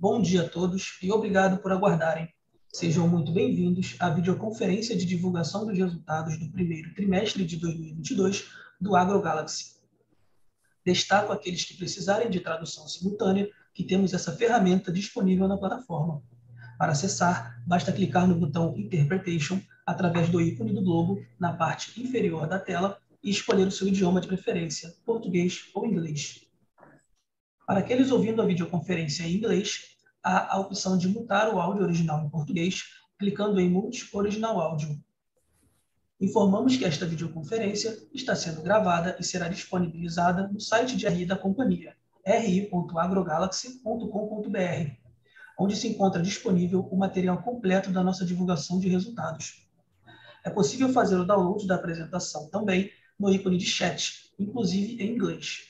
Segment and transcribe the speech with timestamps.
[0.00, 2.32] Bom dia a todos e obrigado por aguardarem.
[2.72, 8.48] Sejam muito bem-vindos à videoconferência de divulgação dos resultados do primeiro trimestre de 2022
[8.80, 9.74] do AgroGalaxy.
[10.86, 16.22] Destaco aqueles que precisarem de tradução simultânea, que temos essa ferramenta disponível na plataforma.
[16.78, 22.46] Para acessar, basta clicar no botão Interpretation através do ícone do globo na parte inferior
[22.46, 26.47] da tela e escolher o seu idioma de preferência, português ou inglês.
[27.68, 32.24] Para aqueles ouvindo a videoconferência em inglês, há a opção de mutar o áudio original
[32.24, 32.84] em português,
[33.18, 34.98] clicando em Mute Original Áudio.
[36.18, 41.36] Informamos que esta videoconferência está sendo gravada e será disponibilizada no site de RI da
[41.36, 44.90] companhia, ri.agrogalaxy.com.br,
[45.58, 49.68] onde se encontra disponível o material completo da nossa divulgação de resultados.
[50.42, 52.90] É possível fazer o download da apresentação também
[53.20, 55.67] no ícone de chat, inclusive em inglês.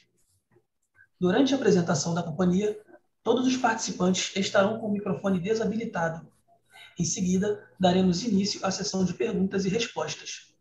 [1.20, 2.78] Durante a apresentação da companhia,
[3.24, 6.30] todos os participantes estarão com o microfone desabilitado.
[6.96, 10.54] Em seguida, daremos início à sessão de perguntas e respostas.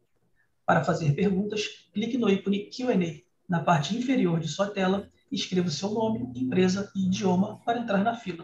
[0.65, 5.69] Para fazer perguntas, clique no ícone Q&A na parte inferior de sua tela e escreva
[5.69, 8.43] seu nome, empresa e idioma para entrar na fila.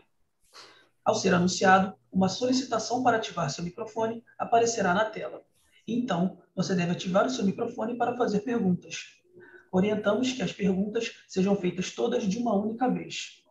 [1.03, 5.42] Ao ser anunciado, uma solicitação para ativar seu microfone aparecerá na tela.
[5.88, 9.23] Então, você deve ativar o seu microfone para fazer perguntas.
[9.74, 13.44] Orientamos que as perguntas sejam feitas todas de uma única vez.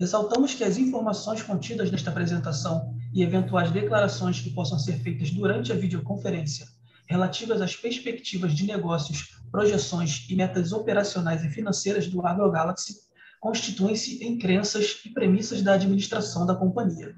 [0.00, 5.72] Ressaltamos que as informações contidas nesta apresentação e eventuais declarações que possam ser feitas durante
[5.72, 6.66] a videoconferência
[7.08, 13.06] relativas às perspectivas de negócios, projeções e metas operacionais e financeiras do AgroGalaxy
[13.40, 17.14] constituem-se em crenças e premissas da administração da companhia,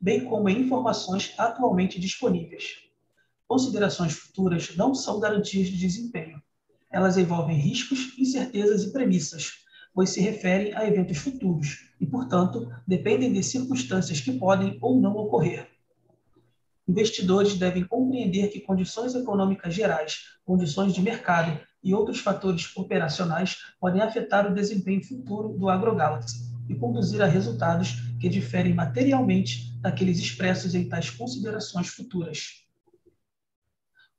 [0.00, 2.78] bem como em informações atualmente disponíveis.
[3.48, 6.40] Considerações futuras não são garantias de desempenho.
[6.92, 9.62] Elas envolvem riscos, incertezas e premissas,
[9.94, 15.16] pois se referem a eventos futuros e, portanto, dependem de circunstâncias que podem ou não
[15.16, 15.66] ocorrer.
[16.86, 24.02] Investidores devem compreender que condições econômicas gerais, condições de mercado e outros fatores operacionais podem
[24.02, 30.74] afetar o desempenho futuro do AgroGalaxy e conduzir a resultados que diferem materialmente daqueles expressos
[30.74, 32.66] em tais considerações futuras.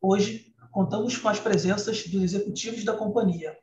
[0.01, 3.55] Hoje, contamos com as presenças dos executivos da companhia,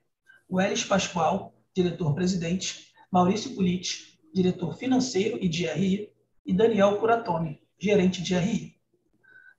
[0.49, 6.09] o Pascoal, diretor-presidente, Maurício Politi, diretor financeiro e de RI,
[6.47, 8.77] e Daniel Curatome, gerente de RI.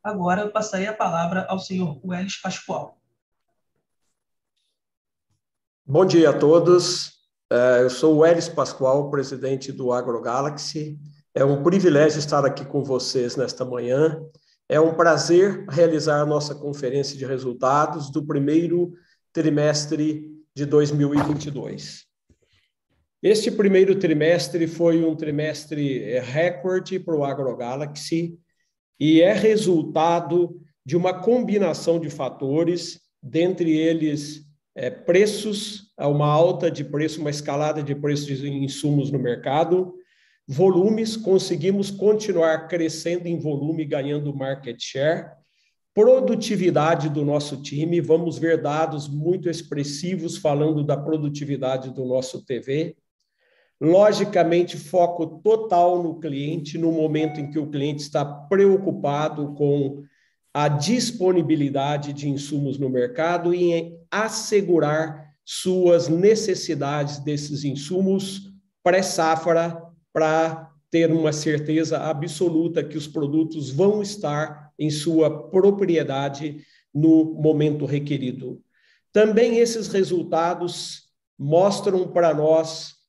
[0.02, 2.98] Agora passarei a palavra ao senhor Welles Pascoal.
[5.86, 7.12] Bom dia a todos.
[7.52, 10.98] É, eu sou o Elis Pascoal, presidente do AgroGalaxy.
[11.36, 14.22] É um privilégio estar aqui com vocês nesta manhã.
[14.72, 18.94] É um prazer realizar a nossa conferência de resultados do primeiro
[19.34, 22.06] trimestre de 2022.
[23.22, 28.40] Este primeiro trimestre foi um trimestre é, recorde para o AgroGalaxy
[28.98, 36.86] e é resultado de uma combinação de fatores, dentre eles é, preços, uma alta de
[36.86, 39.94] preço, uma escalada de preços de insumos no mercado,
[40.48, 45.32] volumes, conseguimos continuar crescendo em volume, ganhando market share,
[45.94, 52.96] produtividade do nosso time, vamos ver dados muito expressivos falando da produtividade do nosso TV.
[53.80, 60.04] Logicamente, foco total no cliente, no momento em que o cliente está preocupado com
[60.54, 68.52] a disponibilidade de insumos no mercado e em assegurar suas necessidades desses insumos
[68.84, 77.34] pré-safra para ter uma certeza absoluta que os produtos vão estar em sua propriedade no
[77.34, 78.62] momento requerido.
[79.14, 81.04] Também esses resultados
[81.40, 83.02] mostram para nós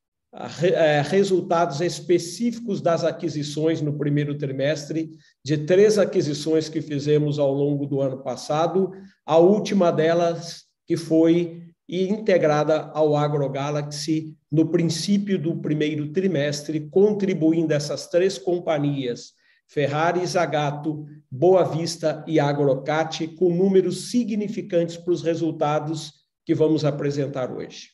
[0.63, 5.11] é, resultados específicos das aquisições no primeiro trimestre,
[5.45, 8.93] de três aquisições que fizemos ao longo do ano passado,
[9.27, 18.07] a última delas que foi integrada ao AgroGalaxy no princípio do primeiro trimestre, contribuindo essas
[18.07, 19.33] três companhias
[19.73, 26.13] Ferrari, Zagato, Boa Vista e Agrocat, com números significantes para os resultados
[26.45, 27.89] que vamos apresentar hoje.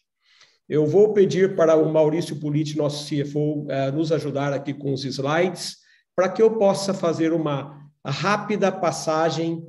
[0.69, 5.05] Eu vou pedir para o Maurício Politi, nosso CFO, eh, nos ajudar aqui com os
[5.05, 5.77] slides,
[6.17, 9.63] para que eu possa fazer uma rápida passagem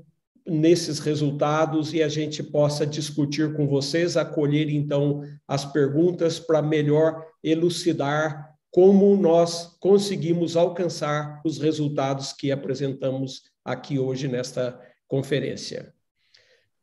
[0.46, 7.26] nesses resultados e a gente possa discutir com vocês, acolher então as perguntas para melhor
[7.44, 15.94] elucidar como nós conseguimos alcançar os resultados que apresentamos aqui hoje nesta conferência.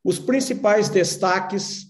[0.03, 1.87] Os principais destaques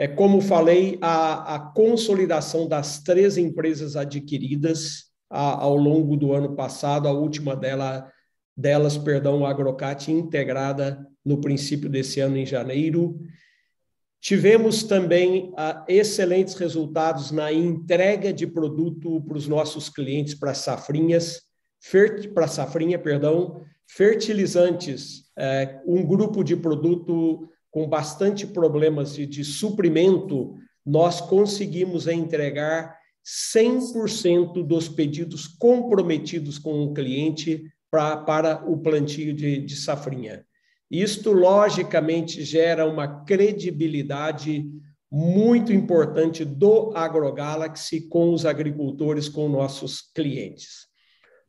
[0.00, 6.56] é, como falei, a, a consolidação das três empresas adquiridas a, ao longo do ano
[6.56, 8.10] passado, a última dela,
[8.56, 13.18] delas, perdão, a Agrocat integrada no princípio desse ano, em janeiro.
[14.20, 21.42] Tivemos também uh, excelentes resultados na entrega de produto para os nossos clientes, para safrinhas,
[22.34, 30.56] para safrinha, perdão, fertilizantes, uh, um grupo de produto com bastante problemas de, de suprimento,
[30.84, 32.98] nós conseguimos entregar
[33.54, 40.44] 100% dos pedidos comprometidos com o cliente pra, para o plantio de, de safrinha.
[40.90, 44.68] Isto, logicamente, gera uma credibilidade
[45.10, 50.88] muito importante do AgroGalaxy com os agricultores, com nossos clientes.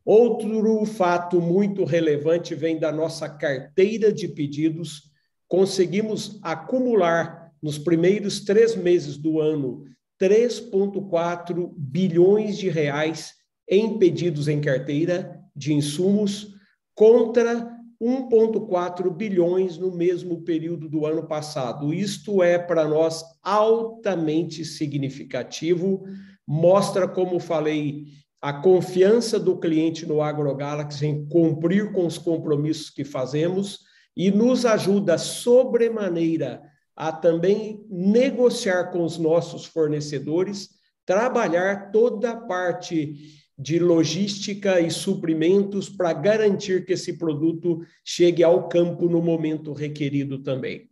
[0.03, 5.11] Outro fato muito relevante vem da nossa carteira de pedidos.
[5.47, 9.85] Conseguimos acumular nos primeiros três meses do ano
[10.19, 13.33] 3,4 bilhões de reais
[13.67, 16.53] em pedidos em carteira de insumos
[16.95, 21.93] contra 1,4 bilhões no mesmo período do ano passado.
[21.93, 26.03] Isto é, para nós, altamente significativo,
[26.47, 28.05] mostra, como falei,
[28.41, 33.79] a confiança do cliente no AgroGalaxy em cumprir com os compromissos que fazemos
[34.17, 36.61] e nos ajuda sobremaneira
[36.95, 40.69] a também negociar com os nossos fornecedores,
[41.05, 48.67] trabalhar toda a parte de logística e suprimentos para garantir que esse produto chegue ao
[48.67, 50.89] campo no momento requerido também.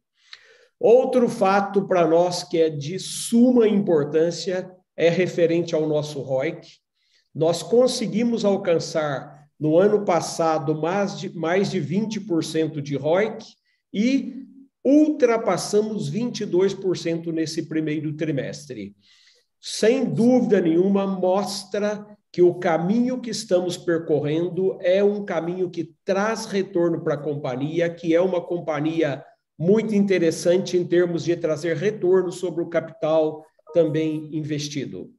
[0.79, 6.67] Outro fato para nós que é de suma importância é referente ao nosso ROIC.
[7.33, 13.43] Nós conseguimos alcançar no ano passado mais de, mais de 20% de ROIC
[13.91, 14.45] e
[14.85, 18.95] ultrapassamos 22% nesse primeiro trimestre.
[19.59, 26.45] Sem dúvida nenhuma, mostra que o caminho que estamos percorrendo é um caminho que traz
[26.45, 29.23] retorno para a companhia, que é uma companhia
[29.57, 33.43] muito interessante em termos de trazer retorno sobre o capital
[33.73, 35.11] também investido.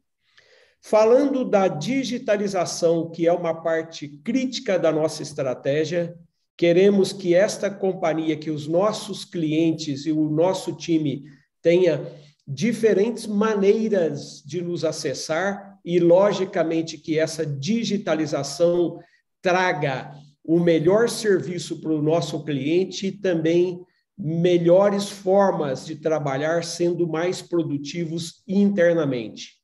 [0.82, 6.16] Falando da digitalização, que é uma parte crítica da nossa estratégia,
[6.56, 11.24] queremos que esta companhia, que os nossos clientes e o nosso time
[11.60, 12.10] tenha
[12.46, 18.98] diferentes maneiras de nos acessar e, logicamente, que essa digitalização
[19.42, 20.12] traga
[20.44, 23.80] o melhor serviço para o nosso cliente e também
[24.18, 29.54] melhores formas de trabalhar, sendo mais produtivos internamente.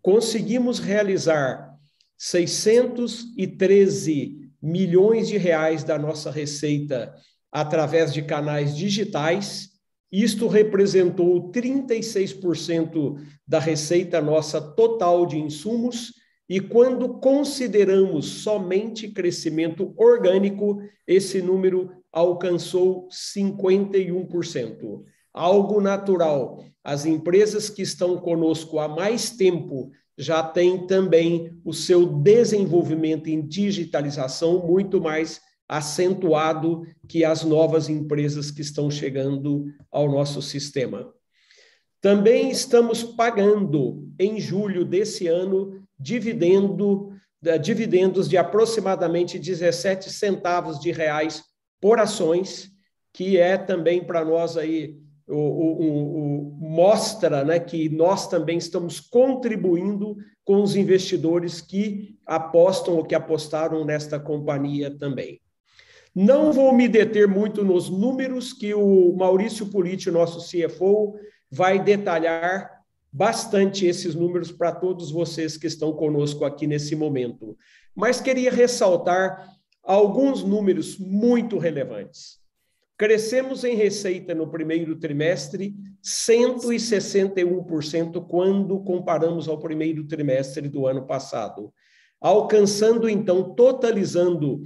[0.00, 1.74] Conseguimos realizar
[2.16, 7.14] 613 milhões de reais da nossa receita
[7.52, 9.77] através de canais digitais
[10.10, 16.12] isto representou 36% da receita nossa total de insumos,
[16.48, 25.02] e quando consideramos somente crescimento orgânico, esse número alcançou 51%.
[25.32, 26.64] Algo natural.
[26.82, 33.46] As empresas que estão conosco há mais tempo já têm também o seu desenvolvimento em
[33.46, 41.12] digitalização muito mais acentuado que as novas empresas que estão chegando ao nosso sistema.
[42.00, 47.12] Também estamos pagando, em julho desse ano, dividendo,
[47.44, 51.42] eh, dividendos de aproximadamente 17 centavos de reais
[51.80, 52.70] por ações,
[53.12, 54.96] que é também para nós aí
[55.26, 62.96] o, o, o, mostra né, que nós também estamos contribuindo com os investidores que apostam
[62.96, 65.40] ou que apostaram nesta companhia também.
[66.20, 71.14] Não vou me deter muito nos números que o Maurício Politi, nosso CFO,
[71.48, 72.82] vai detalhar
[73.12, 77.56] bastante esses números para todos vocês que estão conosco aqui nesse momento.
[77.94, 79.48] Mas queria ressaltar
[79.80, 82.40] alguns números muito relevantes.
[82.96, 91.72] Crescemos em receita no primeiro trimestre 161% quando comparamos ao primeiro trimestre do ano passado,
[92.20, 94.60] alcançando então, totalizando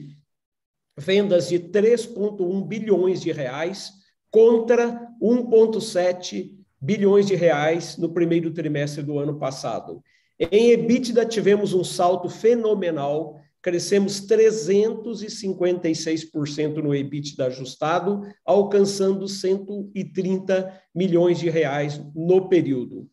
[0.96, 3.92] vendas de 3,1 bilhões de reais
[4.30, 10.02] contra 1,7 bilhões de reais no primeiro trimestre do ano passado.
[10.50, 21.48] Em EBITDA tivemos um salto fenomenal, crescemos 356% no EBITDA ajustado, alcançando 130 milhões de
[21.48, 23.08] reais no período.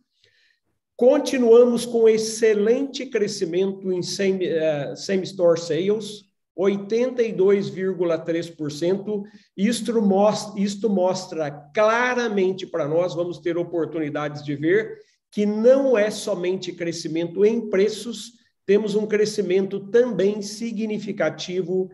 [0.96, 4.02] Continuamos com excelente crescimento em
[4.44, 6.29] eh, same-store sales,
[6.60, 9.24] 82,3%.
[9.56, 14.98] Isto mostra, isto mostra claramente para nós, vamos ter oportunidades de ver,
[15.32, 18.34] que não é somente crescimento em preços,
[18.66, 21.90] temos um crescimento também significativo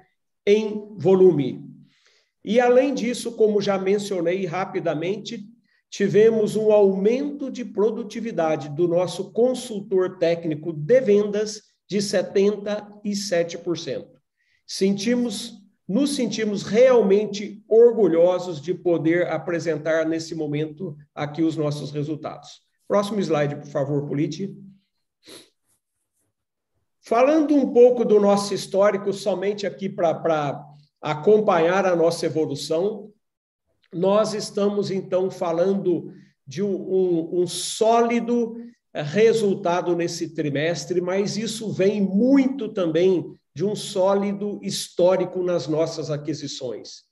[0.46, 1.64] em volume.
[2.44, 5.46] E, além disso, como já mencionei rapidamente,
[5.90, 14.15] tivemos um aumento de produtividade do nosso consultor técnico de vendas de 77%.
[14.66, 22.62] Sentimos, nos sentimos realmente orgulhosos de poder apresentar nesse momento aqui os nossos resultados.
[22.88, 24.56] Próximo slide, por favor, Politi.
[27.02, 30.66] Falando um pouco do nosso histórico, somente aqui para
[31.00, 33.12] acompanhar a nossa evolução,
[33.94, 36.12] nós estamos, então, falando
[36.46, 38.58] de um, um, sólido
[38.94, 43.24] resultado nesse trimestre, mas isso vem muito também
[43.56, 47.04] de um sólido histórico nas nossas aquisições.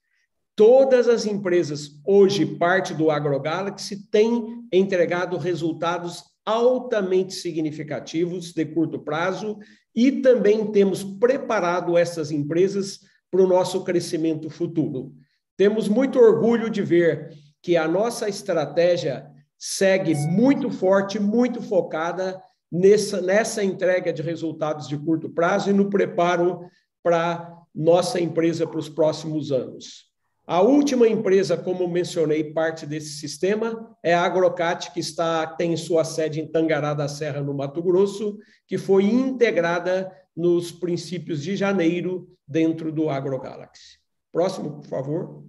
[0.56, 9.58] Todas as empresas, hoje parte do AgroGalaxy, têm entregado resultados altamente significativos de curto prazo
[9.96, 13.00] e também temos preparado essas empresas
[13.32, 15.14] para o nosso crescimento futuro.
[15.56, 17.30] Temos muito orgulho de ver
[17.62, 22.42] que a nossa estratégia segue muito forte, muito focada
[22.74, 26.65] nessa, nessa entrega de resultados de curto prazo e no preparo
[27.03, 30.12] para nossa empresa para os próximos anos.
[30.46, 36.03] A última empresa, como mencionei, parte desse sistema é a Agrocat, que está, tem sua
[36.03, 38.38] sede em Tangará da Serra, no Mato Grosso,
[38.68, 44.00] que foi integrada nos princípios de janeiro dentro do AgroGalaxy.
[44.34, 45.46] Próximo, por favor.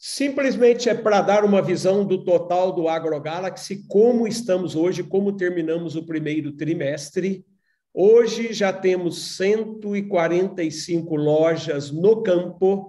[0.00, 5.96] Simplesmente é para dar uma visão do total do AgroGalaxy, como estamos hoje, como terminamos
[5.96, 7.44] o primeiro trimestre.
[7.92, 12.88] Hoje já temos 145 lojas no campo,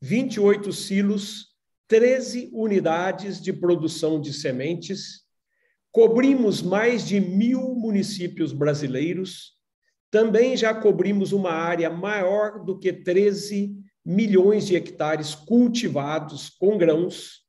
[0.00, 1.48] 28 silos,
[1.86, 5.24] 13 unidades de produção de sementes.
[5.92, 9.52] Cobrimos mais de mil municípios brasileiros.
[10.10, 17.44] Também já cobrimos uma área maior do que 13 milhões de hectares cultivados com grãos,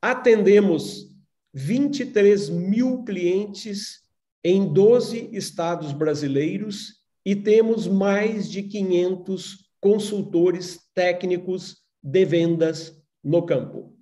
[0.00, 1.14] atendemos
[1.52, 4.02] 23 mil clientes
[4.42, 13.96] em 12 estados brasileiros e temos mais de 500 consultores técnicos de vendas no campo.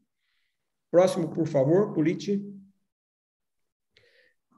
[0.91, 2.45] Próximo, por favor, Politi.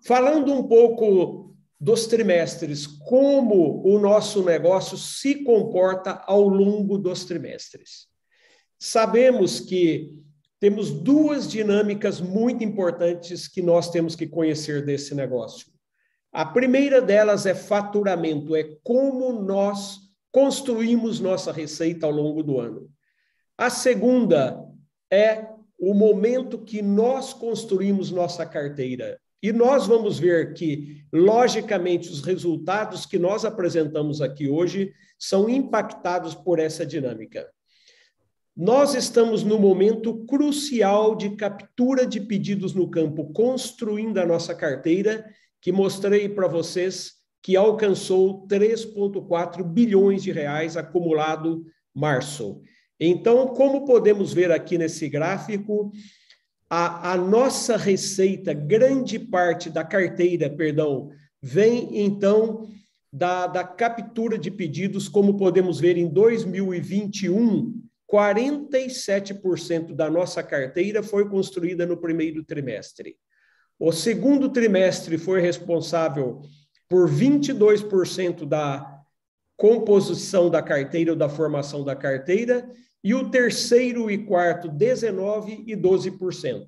[0.05, 1.44] Falando um pouco
[1.85, 8.09] dos trimestres, como o nosso negócio se comporta ao longo dos trimestres.
[8.79, 10.11] Sabemos que
[10.59, 15.67] temos duas dinâmicas muito importantes que nós temos que conhecer desse negócio.
[16.33, 19.99] A primeira delas é faturamento, é como nós
[20.33, 22.91] construímos nossa receita ao longo do ano.
[23.59, 24.59] A segunda
[25.13, 25.49] é
[25.79, 29.21] o momento que nós construímos nossa carteira.
[29.45, 36.35] E nós vamos ver que, logicamente, os resultados que nós apresentamos aqui hoje são impactados
[36.35, 37.47] por essa dinâmica.
[38.57, 45.27] Nós estamos no momento crucial de captura de pedidos no campo, construindo a nossa carteira,
[45.61, 52.63] que mostrei para vocês que alcançou 3,4 bilhões de reais acumulado março.
[52.99, 55.93] Então, como podemos ver aqui nesse gráfico,
[56.77, 61.09] a, a nossa receita, grande parte da carteira, perdão,
[61.41, 62.69] vem então
[63.13, 67.81] da, da captura de pedidos, como podemos ver em 2021,
[68.13, 73.17] 47% da nossa carteira foi construída no primeiro trimestre.
[73.79, 76.43] O segundo trimestre foi responsável
[76.89, 79.01] por 22% da
[79.57, 82.69] composição da carteira ou da formação da carteira
[83.05, 86.67] e o terceiro e quarto, 19% e 12%.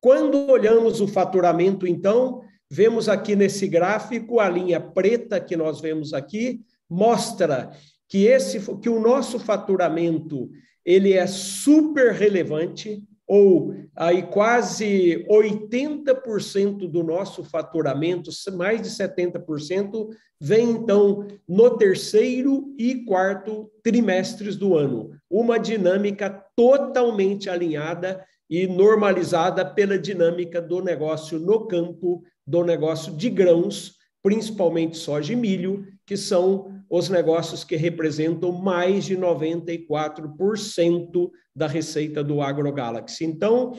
[0.00, 6.14] Quando olhamos o faturamento, então, vemos aqui nesse gráfico, a linha preta que nós vemos
[6.14, 7.70] aqui, mostra
[8.08, 10.50] que, esse, que o nosso faturamento
[10.84, 20.08] ele é super relevante, ou aí quase 80% do nosso faturamento, mais de 70%,
[20.40, 25.10] vem então no terceiro e quarto trimestres do ano.
[25.30, 33.28] Uma dinâmica totalmente alinhada e normalizada pela dinâmica do negócio no campo, do negócio de
[33.28, 41.66] grãos, principalmente soja e milho, que são os negócios que representam mais de 94% da
[41.66, 43.26] receita do AgroGalaxy.
[43.26, 43.76] Então,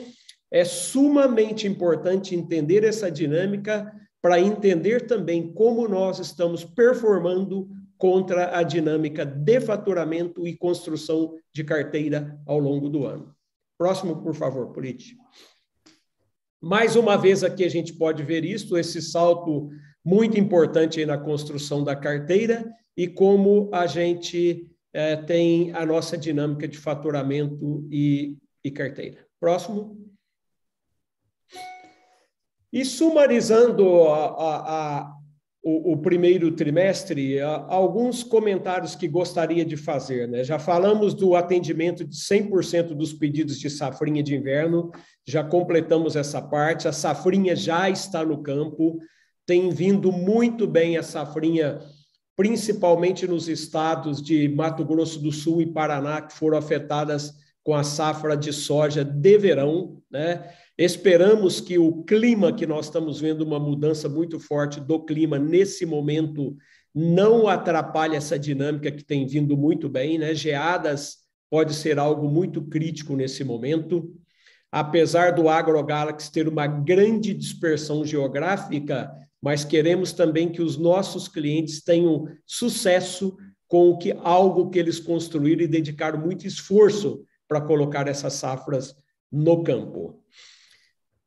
[0.48, 7.68] é sumamente importante entender essa dinâmica para entender também como nós estamos performando
[7.98, 13.34] contra a dinâmica de faturamento e construção de carteira ao longo do ano.
[13.76, 15.16] Próximo, por favor, Politi.
[16.60, 19.68] Mais uma vez aqui a gente pode ver isso, esse salto
[20.04, 26.66] muito importante na construção da carteira e como a gente é, tem a nossa dinâmica
[26.66, 29.18] de faturamento e, e carteira.
[29.38, 29.96] Próximo.
[32.72, 35.16] E sumarizando a, a, a,
[35.62, 40.28] o, o, primeiro trimestre, alguns comentários que gostaria de fazer.
[40.28, 40.44] Né?
[40.44, 44.92] Já falamos do atendimento de 100% dos pedidos de safrinha de inverno,
[45.26, 48.98] já completamos essa parte, a safrinha já está no campo,
[49.50, 51.80] tem vindo muito bem a safrinha,
[52.36, 57.82] principalmente nos estados de Mato Grosso do Sul e Paraná, que foram afetadas com a
[57.82, 60.52] safra de soja de verão, né?
[60.78, 65.84] Esperamos que o clima que nós estamos vendo uma mudança muito forte do clima nesse
[65.84, 66.56] momento
[66.94, 70.32] não atrapalhe essa dinâmica que tem vindo muito bem, né?
[70.32, 71.16] Geadas
[71.50, 74.14] pode ser algo muito crítico nesse momento.
[74.70, 81.82] Apesar do AgroGalaxy ter uma grande dispersão geográfica, mas queremos também que os nossos clientes
[81.82, 88.08] tenham sucesso com o que algo que eles construíram e dedicaram muito esforço para colocar
[88.08, 88.94] essas safras
[89.30, 90.22] no campo.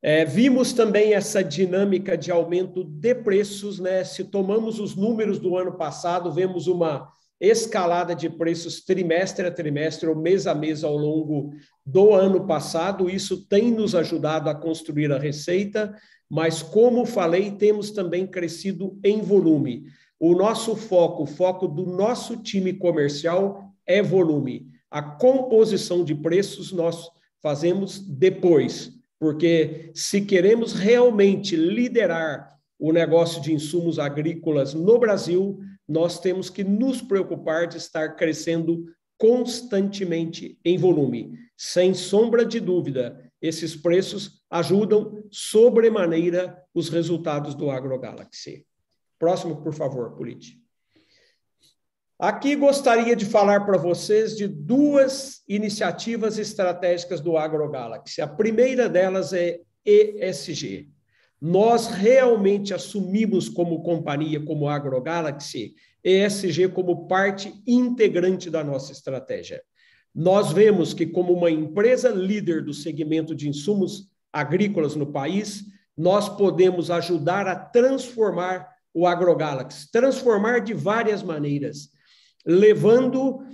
[0.01, 4.03] É, vimos também essa dinâmica de aumento de preços, né?
[4.03, 7.09] Se tomamos os números do ano passado, vemos uma
[7.45, 11.51] escalada de preços trimestre a trimestre ou mês a mês ao longo
[11.85, 13.09] do ano passado.
[13.09, 15.93] Isso tem nos ajudado a construir a receita,
[16.29, 19.85] mas como falei, temos também crescido em volume.
[20.19, 24.67] O nosso foco, o foco do nosso time comercial é volume.
[24.89, 27.09] A composição de preços nós
[27.41, 36.19] fazemos depois porque se queremos realmente liderar o negócio de insumos agrícolas no Brasil, nós
[36.19, 38.85] temos que nos preocupar de estar crescendo
[39.17, 41.37] constantemente em volume.
[41.57, 48.65] Sem sombra de dúvida, esses preços ajudam sobremaneira os resultados do AgroGalaxy.
[49.19, 50.61] Próximo, por favor, Polite.
[52.19, 58.21] Aqui gostaria de falar para vocês de duas iniciativas estratégicas do AgroGalaxy.
[58.21, 60.92] A primeira delas é ESG.
[61.45, 69.61] Nós realmente assumimos como companhia, como AgroGalaxy, ESG como parte integrante da nossa estratégia.
[70.15, 75.65] Nós vemos que, como uma empresa líder do segmento de insumos agrícolas no país,
[75.97, 81.89] nós podemos ajudar a transformar o AgroGalaxy, transformar de várias maneiras
[82.45, 83.45] levando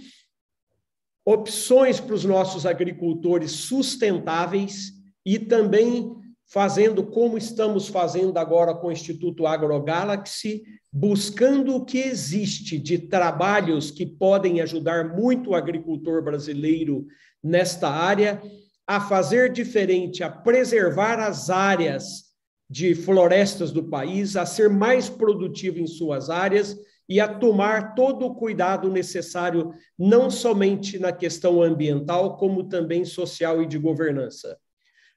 [1.25, 4.91] opções para os nossos agricultores sustentáveis
[5.25, 6.18] e também
[6.49, 13.91] fazendo como estamos fazendo agora com o Instituto AgroGalaxy, buscando o que existe de trabalhos
[13.91, 17.05] que podem ajudar muito o agricultor brasileiro
[17.43, 18.41] nesta área
[18.87, 22.29] a fazer diferente, a preservar as áreas
[22.67, 26.75] de florestas do país, a ser mais produtivo em suas áreas
[27.07, 33.61] e a tomar todo o cuidado necessário, não somente na questão ambiental, como também social
[33.61, 34.57] e de governança.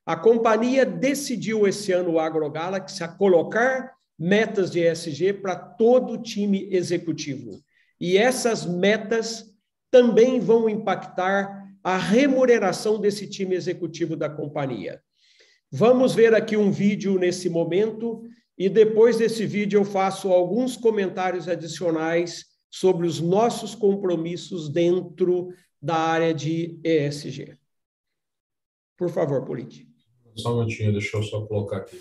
[0.05, 6.23] A companhia decidiu esse ano, o AgroGalaxy, a colocar metas de ESG para todo o
[6.23, 7.63] time executivo.
[8.01, 9.45] E essas metas
[9.91, 15.01] também vão impactar a remuneração desse time executivo da companhia.
[15.71, 18.23] Vamos ver aqui um vídeo nesse momento
[18.59, 25.49] e depois desse vídeo eu faço alguns comentários adicionais sobre os nossos compromissos dentro
[25.81, 27.59] da área de ESG.
[28.97, 29.92] Por favor, Polite.
[30.37, 32.01] Só um minutinho, deixa eu só colocar aqui.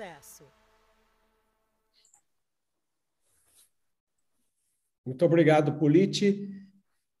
[0.00, 0.44] Isso.
[5.04, 6.50] Muito obrigado, Politi.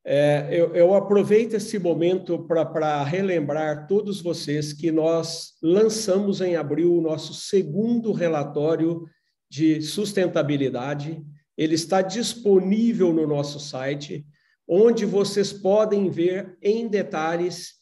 [0.04, 6.94] É, eu, eu, aproveito esse momento para relembrar todos vocês que nós lançamos em abril
[6.94, 9.04] o nosso segundo relatório
[9.50, 11.20] de sustentabilidade.
[11.56, 14.24] Ele está disponível no nosso site,
[14.68, 17.74] onde vocês podem ver em detalhes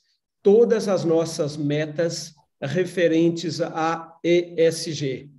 [0.42, 2.34] todas as nossas metas
[2.66, 5.30] referentes a ESG.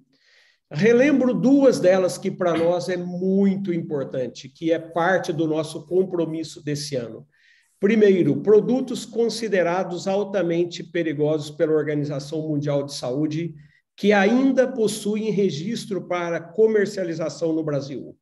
[0.71, 6.63] Relembro duas delas que para nós é muito importante, que é parte do nosso compromisso
[6.63, 7.25] desse ano.
[7.79, 13.53] Primeiro, produtos considerados altamente perigosos pela Organização Mundial de Saúde,
[13.95, 18.17] que ainda possuem registro para comercialização no Brasil.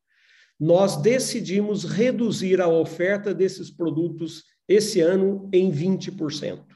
[0.60, 6.73] Nós decidimos reduzir a oferta desses produtos esse ano em 20%.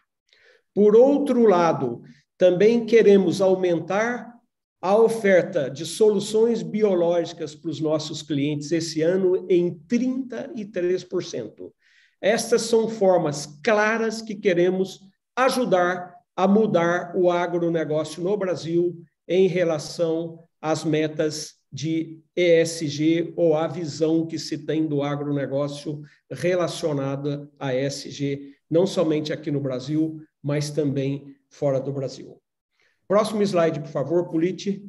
[0.79, 2.03] Por outro lado,
[2.39, 4.33] também queremos aumentar
[4.81, 11.73] a oferta de soluções biológicas para os nossos clientes esse ano em 33%.
[12.21, 15.01] Estas são formas claras que queremos
[15.35, 23.67] ajudar a mudar o agronegócio no Brasil em relação às metas de ESG ou a
[23.67, 30.71] visão que se tem do agronegócio relacionada a ESG, não somente aqui no Brasil, mas
[30.71, 32.41] também fora do Brasil.
[33.07, 34.83] Próximo slide, por favor, Politi.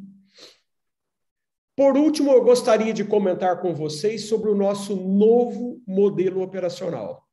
[1.76, 7.24] Por último, eu gostaria de comentar com vocês sobre o nosso novo modelo operacional.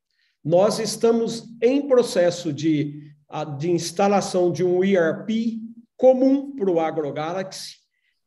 [0.45, 3.13] Nós estamos em processo de,
[3.59, 5.61] de instalação de um ERP
[5.97, 7.79] comum para o AgroGalaxy,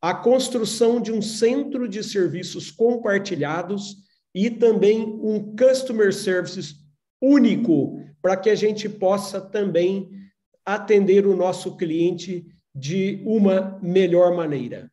[0.01, 3.95] a construção de um centro de serviços compartilhados
[4.35, 6.75] e também um Customer Services
[7.21, 10.09] único, para que a gente possa também
[10.65, 14.91] atender o nosso cliente de uma melhor maneira.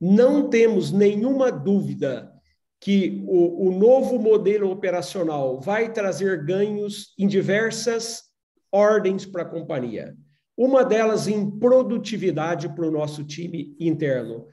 [0.00, 2.30] Não temos nenhuma dúvida
[2.80, 8.24] que o, o novo modelo operacional vai trazer ganhos em diversas
[8.70, 10.14] ordens para a companhia.
[10.56, 14.46] Uma delas em produtividade para o nosso time interno.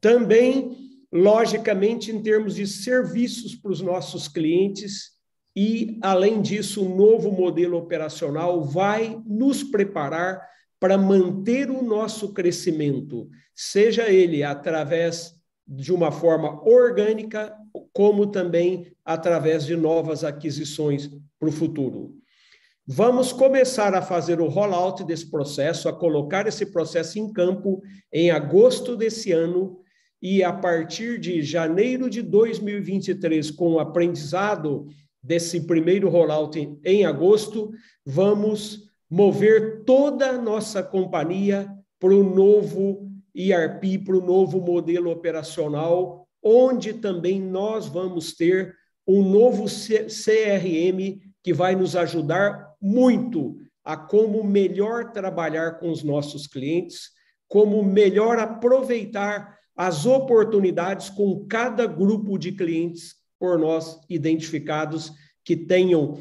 [0.00, 0.76] Também,
[1.10, 5.12] logicamente, em termos de serviços para os nossos clientes
[5.54, 10.40] e, além disso, o novo modelo operacional vai nos preparar
[10.80, 15.34] para manter o nosso crescimento, seja ele através
[15.66, 17.54] de uma forma orgânica,
[17.92, 22.16] como também através de novas aquisições para o futuro.
[22.84, 27.80] Vamos começar a fazer o rollout desse processo, a colocar esse processo em campo
[28.12, 29.78] em agosto desse ano
[30.20, 34.88] e a partir de janeiro de 2023, com o aprendizado
[35.22, 37.72] desse primeiro rollout em, agosto,
[38.04, 46.26] vamos mover toda a nossa companhia para o novo ERP, para o novo modelo operacional,
[46.42, 48.74] onde também nós vamos ter
[49.06, 56.46] um novo CRM que vai nos ajudar muito a como melhor trabalhar com os nossos
[56.46, 57.10] clientes,
[57.48, 65.12] como melhor aproveitar as oportunidades com cada grupo de clientes por nós identificados
[65.44, 66.16] que tenham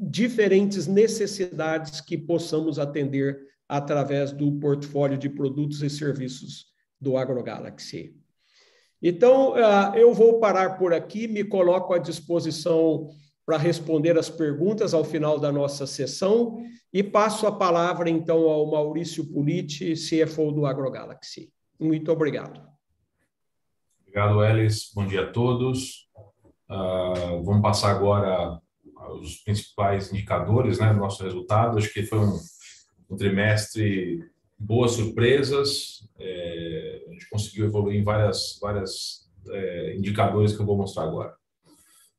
[0.00, 6.66] diferentes necessidades que possamos atender através do portfólio de produtos e serviços
[7.00, 8.16] do AgroGalaxy.
[9.00, 13.10] Então, ah, eu vou parar por aqui, me coloco à disposição
[13.44, 16.58] para responder as perguntas ao final da nossa sessão
[16.92, 21.48] e passo a palavra, então, ao Maurício Politi, CFO do AgroGalaxy.
[21.78, 22.60] Muito obrigado.
[24.00, 24.90] Obrigado, Elis.
[24.92, 26.06] Bom dia a todos.
[26.68, 28.60] Uh, vamos passar agora
[29.20, 31.78] os principais indicadores né, do nosso resultado.
[31.78, 32.38] Acho que foi um,
[33.10, 34.20] um trimestre
[34.58, 36.08] boas surpresas.
[36.18, 41.34] É, a gente conseguiu evoluir em várias, várias é, indicadores que eu vou mostrar agora.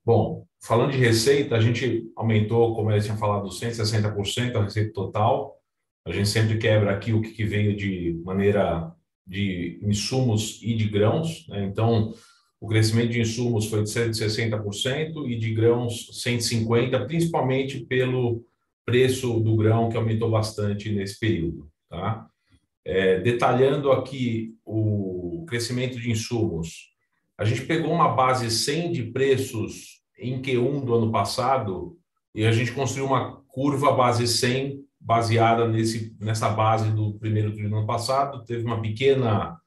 [0.06, 5.58] Bom, falando de receita, a gente aumentou, como eu tinha falado, 160% a receita total.
[6.06, 8.94] A gente sempre quebra aqui o que veio de maneira
[9.26, 11.46] de insumos e de grãos.
[11.50, 11.66] Né?
[11.66, 12.14] Então,
[12.60, 18.44] o crescimento de insumos foi de 160% e de grãos 150%, principalmente pelo
[18.86, 21.70] preço do grão, que aumentou bastante nesse período.
[21.90, 22.26] Tá?
[22.86, 26.92] É, detalhando aqui o crescimento de insumos,
[27.38, 31.98] a gente pegou uma base 100 de preços em Q1 do ano passado
[32.34, 37.70] e a gente construiu uma curva base 100 baseada nesse, nessa base do primeiro trimestre
[37.70, 38.44] do ano passado.
[38.46, 39.60] Teve uma pequena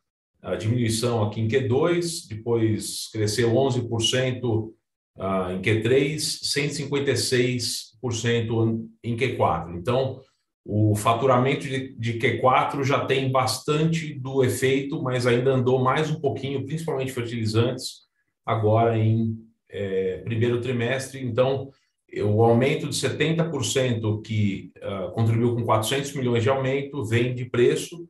[0.43, 4.73] a diminuição aqui em Q2, depois cresceu 11%
[5.19, 9.77] ah, em Q3, 156% em Q4.
[9.77, 10.21] Então,
[10.65, 16.21] O faturamento de, de Q4 já tem bastante do efeito, mas ainda andou mais um
[16.21, 18.01] pouquinho, principalmente fertilizantes,
[18.45, 19.37] agora em
[19.71, 21.25] é, primeiro trimestre.
[21.25, 21.71] Então,
[22.19, 28.09] o aumento de 70% que uh, contribuiu com 400 milhões de aumento vem de preço.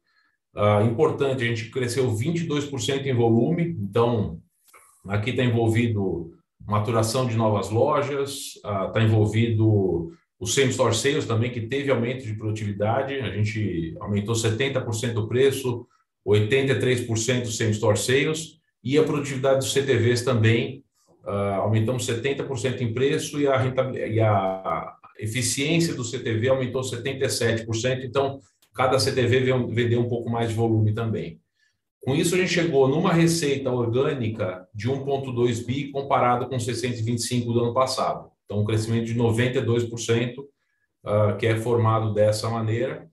[0.55, 4.41] Uh, importante, a gente cresceu 22% em volume, então
[5.07, 6.33] aqui está envolvido
[6.67, 12.25] maturação de novas lojas, está uh, envolvido o same store sales também, que teve aumento
[12.25, 15.87] de produtividade, a gente aumentou 70% o preço,
[16.27, 20.83] 83% o same store sales, e a produtividade dos CTVs também
[21.25, 23.63] uh, aumentamos 70% em preço e a,
[24.09, 28.05] e a eficiência do CTV aumentou 77%.
[28.05, 28.41] Então,
[28.81, 31.39] cada CTV vendeu um pouco mais de volume também.
[32.03, 37.61] Com isso, a gente chegou numa receita orgânica de 1,2 bi comparado com 625 do
[37.61, 38.31] ano passado.
[38.47, 40.47] Então, um crescimento de 92%, uh,
[41.05, 43.07] ah, que é formado dessa maneira.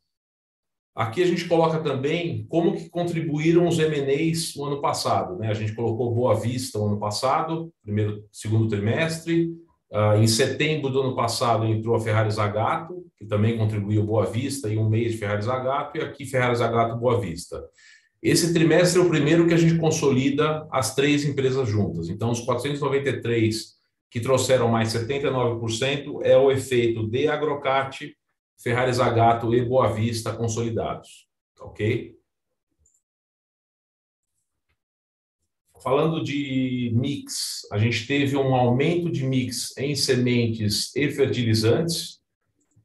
[0.95, 5.37] Aqui a gente coloca também como que contribuíram os M&As no ano passado.
[5.37, 5.49] Né?
[5.49, 9.51] A gente colocou Boa Vista no ano passado, primeiro, segundo trimestre.
[9.91, 14.67] Uh, em setembro do ano passado entrou a Ferrari Zagato, que também contribuiu Boa Vista,
[14.69, 17.63] e um mês de Ferrari Zagato, e aqui Ferrari Zagato Boa Vista.
[18.21, 22.09] Esse trimestre é o primeiro que a gente consolida as três empresas juntas.
[22.09, 23.77] Então, os 493
[24.09, 28.13] que trouxeram mais 79% é o efeito de Agrocat,
[28.61, 31.27] Ferrari Zagato e Boa Vista consolidados,
[31.61, 32.16] ok?
[35.83, 42.19] Falando de mix, a gente teve um aumento de mix em sementes e fertilizantes,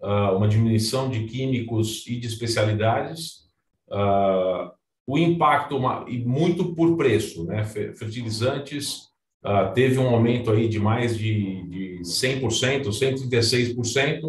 [0.02, 3.48] ah, uma diminuição de químicos e de especialidades,
[3.90, 4.72] ah,
[5.06, 7.64] o impacto e muito por preço, né?
[7.64, 9.08] Fertilizantes
[9.42, 14.24] ah, teve um aumento aí de mais de, de 100%, 136%,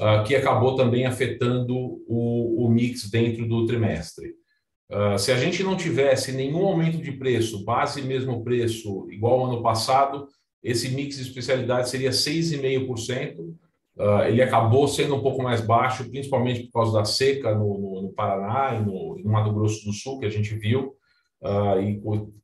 [0.00, 4.39] uh, que acabou também afetando o mix dentro do trimestre.
[4.90, 9.46] Uh, se a gente não tivesse nenhum aumento de preço, base mesmo preço, igual ao
[9.52, 10.26] ano passado,
[10.62, 13.38] esse mix de especialidade seria 6,5%.
[13.96, 18.02] Uh, ele acabou sendo um pouco mais baixo, principalmente por causa da seca no, no,
[18.02, 20.94] no Paraná e no, no, Mato Grosso do Sul, que a gente viu.
[21.42, 22.00] Uh, e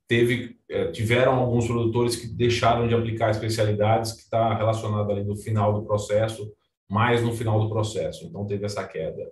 [0.08, 5.36] teve, eh, tiveram alguns produtores que deixaram de aplicar especialidades, que está relacionado ali no
[5.36, 6.50] final do processo,
[6.88, 8.24] mais no final do processo.
[8.24, 9.22] Então, teve essa queda.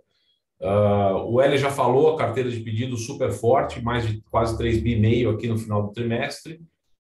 [0.60, 4.82] Uh, o L já falou, a carteira de pedido super forte, mais de quase 3
[4.82, 6.60] bi meio aqui no final do trimestre,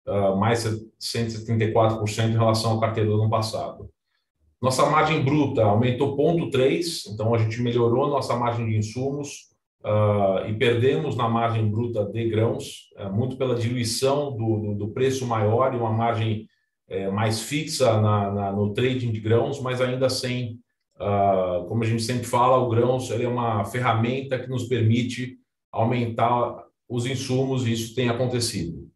[0.07, 0.63] uh, mais
[0.99, 3.89] 174% em relação à carteira do ano passado.
[4.61, 9.49] Nossa margem bruta aumentou 0,3, então a gente melhorou nossa margem de insumos
[9.83, 15.25] uh, e perdemos na margem bruta de grãos, muito pela diluição do, do, do preço
[15.27, 16.47] maior e uma margem
[16.89, 20.59] é, mais fixa na, na, no trading de grãos, mas ainda sem,
[20.99, 25.37] uh, como a gente sempre fala, o grãos ele é uma ferramenta que nos permite
[25.71, 28.89] aumentar os insumos e isso tem acontecido.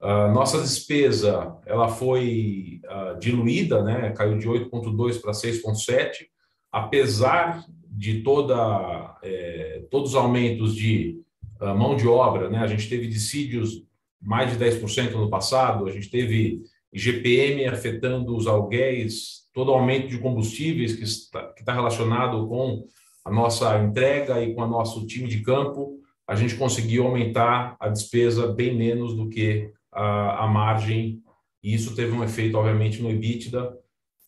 [0.00, 4.12] Uh, nossa despesa ela foi uh, diluída, né?
[4.12, 6.26] caiu de 8,2 para 6,7,
[6.70, 11.20] apesar de toda, é, todos os aumentos de
[11.60, 12.48] mão de obra.
[12.48, 12.58] Né?
[12.58, 13.82] A gente teve dissídios
[14.20, 20.08] mais de 10% no passado, a gente teve GPM afetando os aluguéis, todo o aumento
[20.08, 22.86] de combustíveis que está, que está relacionado com
[23.24, 27.88] a nossa entrega e com o nosso time de campo, a gente conseguiu aumentar a
[27.88, 31.22] despesa bem menos do que a, a margem,
[31.62, 33.74] e isso teve um efeito, obviamente, no EBITDA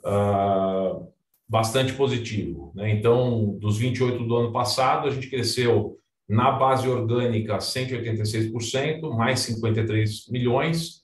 [0.05, 1.07] uh,
[1.49, 2.73] bastante positivo.
[2.75, 2.91] Né?
[2.91, 10.29] Então, dos 28 do ano passado, a gente cresceu na base orgânica 186%, mais 53
[10.29, 11.00] milhões,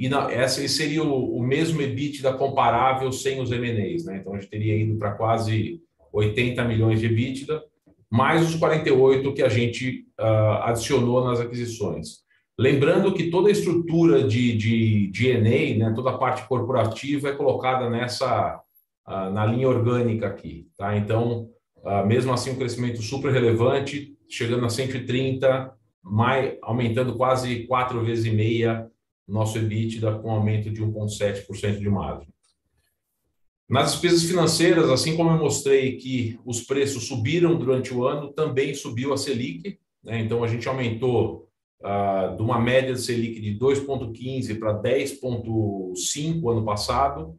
[0.00, 4.16] e essa seria o, o mesmo EBITDA comparável sem os M&As, né?
[4.16, 5.78] Então a gente teria ido para quase
[6.10, 7.62] 80 milhões de EBITDA,
[8.08, 12.20] mais os 48 que a gente uh, adicionou nas aquisições.
[12.58, 17.90] Lembrando que toda a estrutura de, de DNA, né, toda a parte corporativa é colocada
[17.90, 18.58] nessa
[19.06, 20.96] uh, na linha orgânica aqui, tá?
[20.96, 21.50] Então,
[21.84, 28.24] uh, mesmo assim, um crescimento super relevante, chegando a 130, mais, aumentando quase quatro vezes
[28.24, 28.90] e meia
[29.32, 32.28] nosso EBITDA com aumento de 1,7% de margem.
[33.68, 38.74] Nas despesas financeiras, assim como eu mostrei que os preços subiram durante o ano, também
[38.74, 39.78] subiu a Selic.
[40.02, 40.20] Né?
[40.20, 41.48] Então, a gente aumentou
[41.80, 47.36] ah, de uma média de Selic de 2,15 para 10,5 ano passado,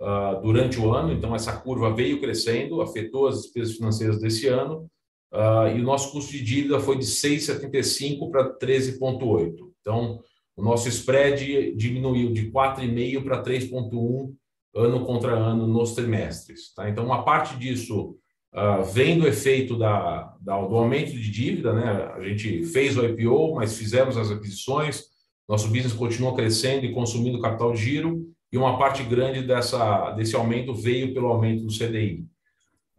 [0.00, 1.12] ah, durante o ano.
[1.12, 4.90] Então, essa curva veio crescendo, afetou as despesas financeiras desse ano.
[5.30, 9.54] Ah, e o nosso custo de dívida foi de 6,75 para 13,8.
[9.82, 10.18] Então,
[10.56, 14.34] o nosso spread diminuiu de 4,5 para 3,1
[14.74, 16.72] ano contra ano nos trimestres.
[16.74, 16.88] Tá?
[16.88, 18.16] Então, uma parte disso
[18.54, 22.12] uh, vem do efeito da, da, do aumento de dívida, né?
[22.14, 25.04] A gente fez o IPO, mas fizemos as aquisições,
[25.48, 30.36] nosso business continua crescendo e consumindo capital de giro, e uma parte grande dessa, desse
[30.36, 32.24] aumento veio pelo aumento do CDI.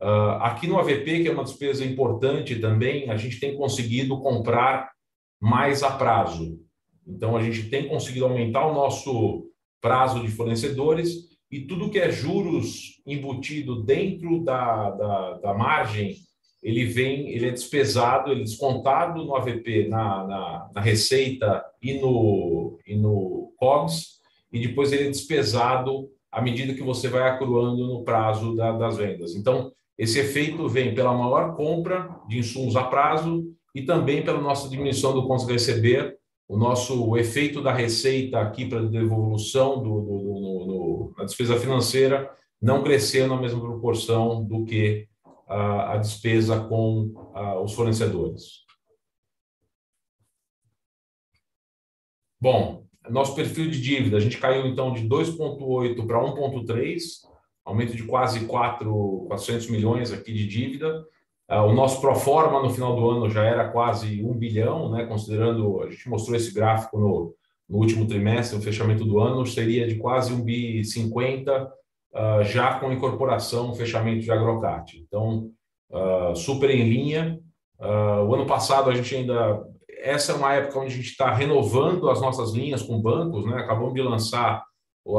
[0.01, 4.19] Uh, ah, aqui no AVP, que é uma despesa importante também, a gente tem conseguido
[4.19, 4.91] comprar
[5.39, 6.59] mais a prazo.
[7.07, 9.49] Então, a gente tem conseguido aumentar o nosso
[9.81, 16.15] prazo de fornecedores e tudo que é juros embutido dentro da, da, da margem,
[16.61, 21.99] ele vem, ele é despesado, ele é descontado no AVP, na, na, na receita e
[21.99, 24.15] no, e no COGS,
[24.51, 28.97] e depois ele é despesado à medida que você vai acruando no prazo da, das
[28.97, 29.35] vendas.
[29.35, 34.67] Então, esse efeito vem pela maior compra de insumos a prazo e também pela nossa
[34.67, 40.17] diminuição do contas receber, o nosso o efeito da receita aqui para devolução do, do,
[40.17, 42.31] do, do, na despesa financeira
[42.61, 45.07] não crescer na mesma proporção do que
[45.47, 48.65] a, a despesa com a, os fornecedores.
[52.39, 57.01] Bom, nosso perfil de dívida, a gente caiu então de 2,8 para 1,3,
[57.63, 61.05] aumento de quase 4, 400 milhões aqui de dívida.
[61.49, 65.05] Uh, o nosso pro forma no final do ano já era quase um bilhão, né,
[65.05, 67.35] considerando, a gente mostrou esse gráfico no,
[67.69, 71.71] no último trimestre, o fechamento do ano, seria de quase um bi 50,
[72.13, 74.97] uh, já com incorporação, fechamento de Agrocat.
[74.97, 75.51] Então,
[75.91, 77.39] uh, super em linha.
[78.27, 79.63] o ano passado a gente ainda,
[79.99, 83.57] essa é uma época onde a gente está renovando as nossas linhas com bancos, né,
[83.57, 84.63] acabamos de lançar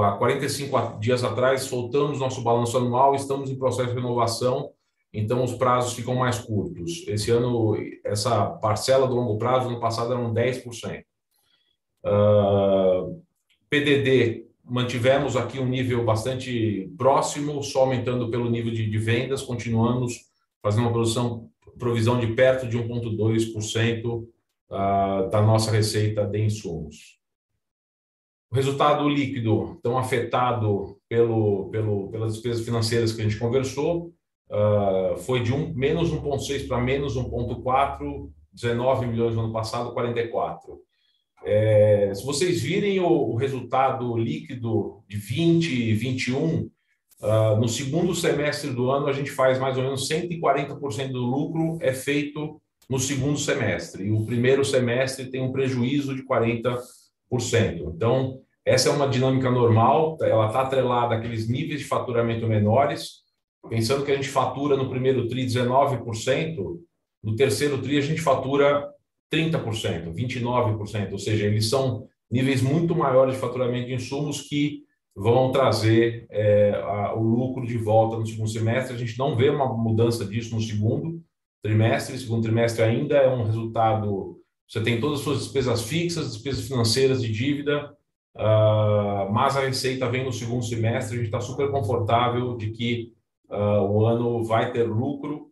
[0.02, 4.72] há 45 dias atrás, soltamos nosso balanço anual, estamos em processo de renovação,
[5.16, 7.04] então os prazos ficam mais curtos.
[7.08, 7.74] Esse ano,
[8.04, 11.02] essa parcela do longo prazo, no passado, eram 10%.
[12.04, 13.22] Uh,
[13.70, 20.26] PDD, mantivemos aqui um nível bastante próximo, só aumentando pelo nível de, de vendas, continuamos
[20.62, 21.48] fazendo uma produção,
[21.78, 24.22] provisão de perto de 1,2%
[24.68, 27.16] uh, da nossa receita de insumos.
[28.50, 34.12] O resultado líquido, tão afetado pelo, pelo, pelas despesas financeiras que a gente conversou,
[34.50, 40.80] uh, foi de um, menos 1,6 para menos 1,4, 19 milhões no ano passado, 44.
[41.44, 46.68] É, se vocês virem o, o, resultado líquido de 20 e 21,
[47.20, 51.78] uh, no segundo semestre do ano, a gente faz mais ou menos 140% do lucro
[51.80, 56.80] é feito no segundo semestre, e o primeiro semestre tem um prejuízo de 40%.
[57.94, 63.25] Então, essa é uma dinâmica normal, ela está atrelada àqueles níveis de faturamento menores,
[63.68, 66.78] Pensando que a gente fatura no primeiro TRI 19%,
[67.22, 68.88] no terceiro TRI a gente fatura
[69.32, 75.50] 30%, 29%, ou seja, eles são níveis muito maiores de faturamento de insumos que vão
[75.50, 78.94] trazer é, a, o lucro de volta no segundo semestre.
[78.94, 81.22] A gente não vê uma mudança disso no segundo
[81.62, 82.18] trimestre.
[82.18, 84.38] Segundo trimestre ainda é um resultado.
[84.68, 87.92] Você tem todas as suas despesas fixas, despesas financeiras de dívida,
[88.36, 91.14] uh, mas a receita vem no segundo semestre.
[91.14, 93.15] A gente está super confortável de que
[93.50, 95.50] uh, o ano vai ter lucro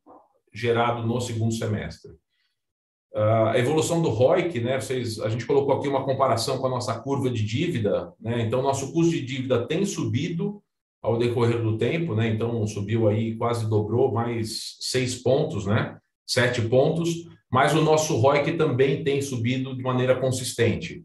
[0.52, 2.12] gerado no segundo semestre.
[3.12, 6.70] Uh, a evolução do ROIC, né, vocês, a gente colocou aqui uma comparação com a
[6.70, 10.60] nossa curva de dívida, né, então nosso custo de dívida tem subido
[11.00, 16.60] ao decorrer do tempo, né, então subiu aí, quase dobrou, mais seis pontos, né, sete
[16.62, 21.04] pontos, mas o nosso ROIC também tem subido de maneira consistente.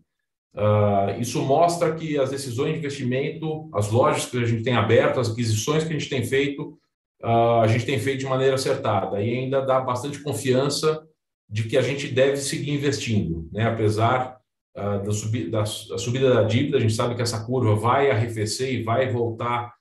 [0.56, 5.20] Uh, isso mostra que as decisões de investimento, as lojas que a gente tem aberto,
[5.20, 6.78] as aquisições que a gente tem feito,
[7.24, 11.04] uh, a gente tem feito de maneira acertada e ainda dá bastante confiança
[11.48, 13.66] de que a gente deve seguir investindo, né?
[13.66, 14.38] apesar
[14.76, 18.10] uh, da, subi da, da, subida da dívida, a gente sabe que essa curva vai
[18.10, 19.78] arrefecer e vai voltar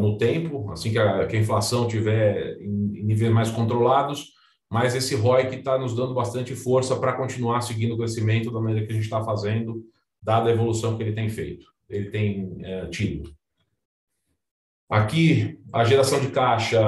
[0.00, 4.32] no tempo, assim que a, que a inflação tiver em, em níveis mais controlados,
[4.72, 8.58] mas esse ROI que está nos dando bastante força para continuar seguindo o crescimento da
[8.58, 9.84] maneira que a gente está fazendo,
[10.22, 13.30] dada a evolução que ele tem feito, ele tem é, tido.
[14.88, 16.80] Aqui, a geração de caixa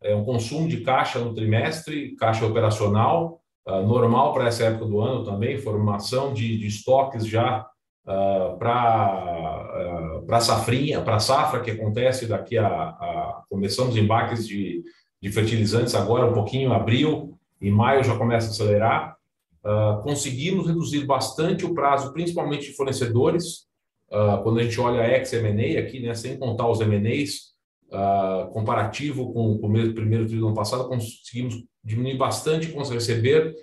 [0.00, 5.00] é um consumo de caixa no trimestre, caixa operacional, uh, normal para essa época do
[5.00, 7.66] ano também, formação de, de estoques já
[8.06, 14.84] uh, para uh, safrinha, para safra que acontece daqui a, a começamos embarques de
[15.22, 19.16] de fertilizantes agora um pouquinho, abril e maio já começa a acelerar.
[19.64, 23.66] Uh, conseguimos reduzir bastante o prazo, principalmente de fornecedores.
[24.08, 27.56] Uh, quando a gente olha a ex-M&A aqui, né, sem contar os M&As,
[27.90, 33.54] uh, ah, comparativo com o primeiro, trimestre do ano passado, conseguimos diminuir bastante com receber,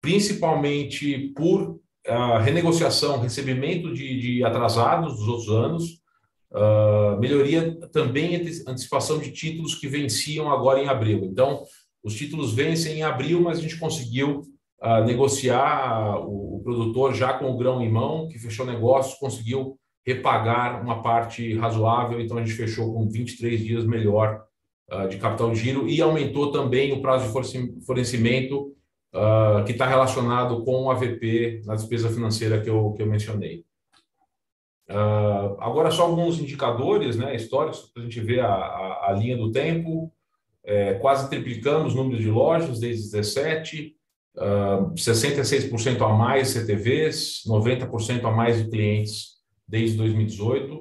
[0.00, 1.80] principalmente por
[2.42, 6.01] renegociação, recebimento de, de atrasados dos outros anos,
[6.54, 8.36] Uh, melhoria também
[8.66, 11.24] antecipação de títulos que venciam agora em abril.
[11.24, 11.62] Então,
[12.04, 14.42] os títulos vencem em abril, mas a gente conseguiu
[14.82, 19.78] uh, negociar o, o, produtor já com o grão em mão, que fechou negócios, conseguiu
[20.06, 24.44] repagar uma parte razoável, então a gente fechou com 23 dias melhor
[24.92, 28.68] uh, de capital de giro e aumentou também o prazo de fornecimento
[29.66, 33.62] que está relacionado com o AVP na despesa financeira que eu, que eu mencionei.
[34.92, 39.36] Uh, agora, só alguns indicadores né, históricos para a gente ver a, a, a linha
[39.36, 40.12] do tempo.
[40.64, 43.96] É, quase triplicamos o número de lojas desde 17,
[44.36, 50.74] uh, 66% a mais CTVs, 90% a mais de clientes desde 2018.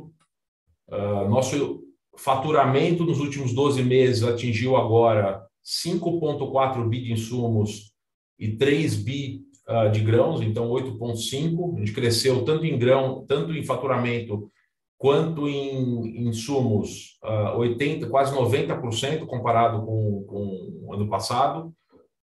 [0.88, 1.82] Uh, nosso
[2.16, 7.94] faturamento nos últimos 12 meses atingiu agora 5,4 bi de insumos
[8.38, 9.42] e 3 bi
[9.72, 11.76] uh, de grãos, então 8,5.
[11.76, 14.52] A gente cresceu tanto em grão, tanto em faturamento
[14.98, 21.74] quanto em insumos, uh, 80, quase 90% comparado com, com o ano passado.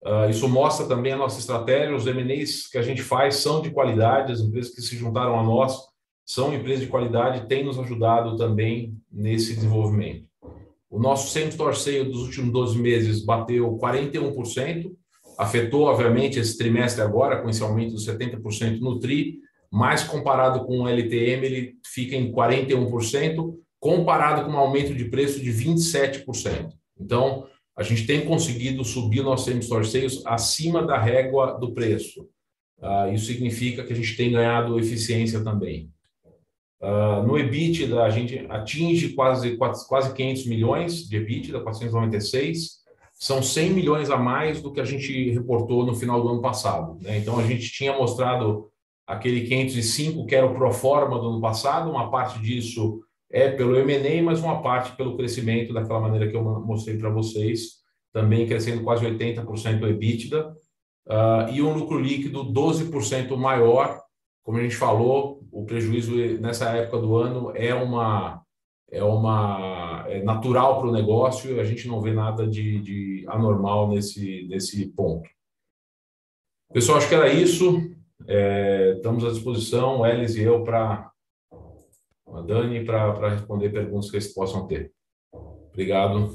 [0.03, 1.95] Uh, isso mostra também a nossa estratégia.
[1.95, 5.43] Os M&As que a gente faz são de qualidade, as empresas que se juntaram a
[5.43, 5.77] nós
[6.25, 10.25] são empresas de qualidade, têm nos ajudado também nesse desenvolvimento.
[10.89, 14.91] O nosso same-store sale dos últimos 12 meses bateu 41%,
[15.37, 19.39] afetou, obviamente, esse trimestre agora, com esse aumento de 70% no TRI,
[19.71, 25.41] mas comparado com o LTM, ele fica em 41%, comparado com um aumento de preço
[25.41, 26.71] de 27%.
[26.99, 29.87] Então, a gente tem conseguido subir o nosso same-store
[30.25, 32.27] acima da régua do preço.
[32.77, 35.89] Uh, isso significa que a gente tem ganhado eficiência também.
[36.79, 42.82] Uh, no EBITDA, a gente atinge quase, quase 500 milhões de EBITDA, 496,
[43.23, 46.97] são 100 milhões a mais do que a gente reportou no final do ano passado.
[47.01, 47.19] Né?
[47.19, 48.67] Então, a gente tinha mostrado
[49.07, 52.99] aquele 505 que era o pro forma do ano passado, uma parte disso
[53.31, 57.75] é pelo M&A, mas uma parte pelo crescimento daquela maneira que eu mostrei para vocês,
[58.11, 60.49] também crescendo quase 80% o EBITDA,
[61.07, 64.01] uh, e um lucro líquido 12% maior,
[64.43, 68.42] como a gente falou, o prejuízo nessa época do ano é uma
[68.93, 73.89] é uma é natural para o negócio, a gente não vê nada de, de anormal
[73.89, 75.27] nesse, nesse ponto.
[76.71, 77.91] Pessoal, acho que era isso.
[78.27, 81.11] É, estamos à disposição, Elis e eu, para
[82.27, 84.93] a Dani, para responder perguntas que eles possam ter.
[85.31, 86.31] Obrigado.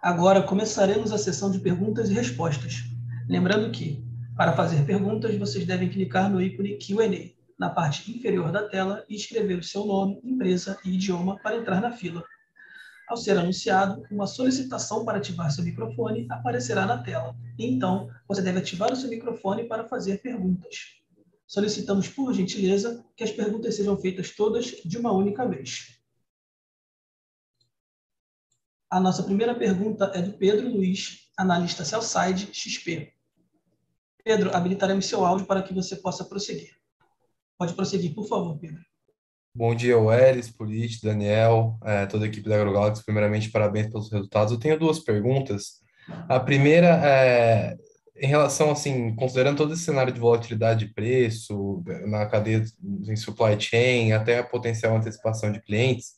[0.00, 2.84] Agora começaremos a sessão de perguntas e respostas.
[3.28, 4.02] Lembrando que,
[4.36, 9.14] para fazer perguntas, vocês devem clicar no ícone Q&A na parte inferior da tela e
[9.14, 12.24] escrever o seu nome, empresa e idioma para entrar na fila.
[13.06, 17.36] Ao ser anunciado, uma solicitação para ativar seu microfone aparecerá na tela.
[17.58, 21.02] Então, você deve ativar o seu microfone para fazer perguntas.
[21.46, 26.00] Solicitamos, por gentileza, que as perguntas sejam feitas todas de uma única vez.
[28.88, 33.12] A nossa primeira pergunta é do Pedro Luiz, analista Cellside XP.
[34.24, 36.79] Pedro, habilitaremos seu áudio para que você possa prosseguir.
[37.60, 38.78] Pode prosseguir, por favor, Pedro.
[39.54, 43.04] Bom dia, Welles, Polite, Daniel, é, toda a equipe da AgroGalaxy.
[43.04, 44.50] Primeiramente, parabéns pelos resultados.
[44.50, 45.82] Eu tenho duas perguntas.
[46.26, 47.76] A primeira é
[48.16, 52.64] em relação, assim, considerando todo esse cenário de volatilidade de preço na cadeia
[53.06, 56.12] em supply chain, até a potencial antecipação de clientes,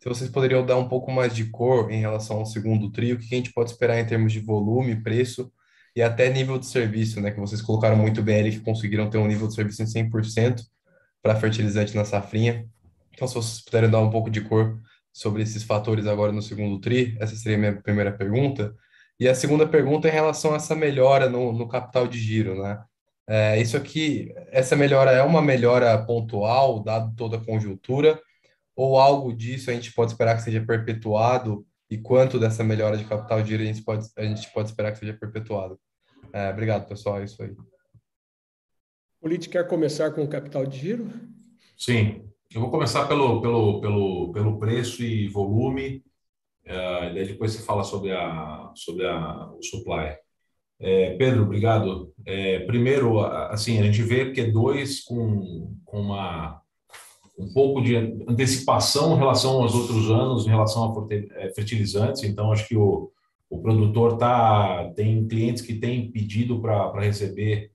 [0.00, 3.18] se vocês poderiam dar um pouco mais de cor em relação ao segundo trio, o
[3.20, 5.48] que a gente pode esperar em termos de volume, preço
[5.94, 7.30] e até nível de serviço, né?
[7.30, 10.60] Que vocês colocaram muito bem ali, que conseguiram ter um nível de serviço em 100%
[11.28, 12.66] para fertilizante na safrinha.
[13.12, 14.80] Então, se vocês puderem dar um pouco de cor
[15.12, 18.74] sobre esses fatores agora no segundo TRI, essa seria a minha primeira pergunta.
[19.20, 22.62] E a segunda pergunta é em relação a essa melhora no, no capital de giro,
[22.62, 22.82] né?
[23.28, 28.18] É, isso aqui, essa melhora é uma melhora pontual, dado toda a conjuntura,
[28.74, 33.04] ou algo disso a gente pode esperar que seja perpetuado e quanto dessa melhora de
[33.04, 35.78] capital de giro a gente pode, a gente pode esperar que seja perpetuado?
[36.32, 37.54] É, obrigado, pessoal, é isso aí.
[39.28, 41.06] Política quer começar com o capital de giro?
[41.76, 46.02] Sim, eu vou começar pelo, pelo, pelo, pelo preço e volume,
[46.64, 50.16] uh, daí depois você fala sobre, a, sobre a, o supply.
[50.80, 52.10] É, Pedro, obrigado.
[52.24, 56.62] É, primeiro, assim, a gente vê Q2 com, com uma,
[57.38, 62.50] um pouco de antecipação em relação aos outros anos, em relação a é, fertilizantes, então
[62.50, 63.12] acho que o,
[63.50, 67.70] o produtor tá, tem clientes que têm pedido para receber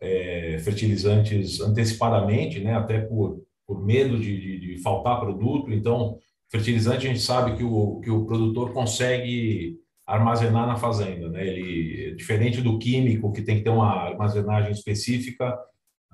[0.00, 5.72] é, fertilizantes antecipadamente, né, até por, por medo de, de, de, faltar produto.
[5.72, 6.16] Então,
[6.50, 9.76] fertilizante a gente sabe que o, que o produtor consegue
[10.06, 11.28] armazenar na fazenda.
[11.28, 11.46] Né?
[11.46, 15.54] Ele, diferente do químico, que tem que ter uma armazenagem específica,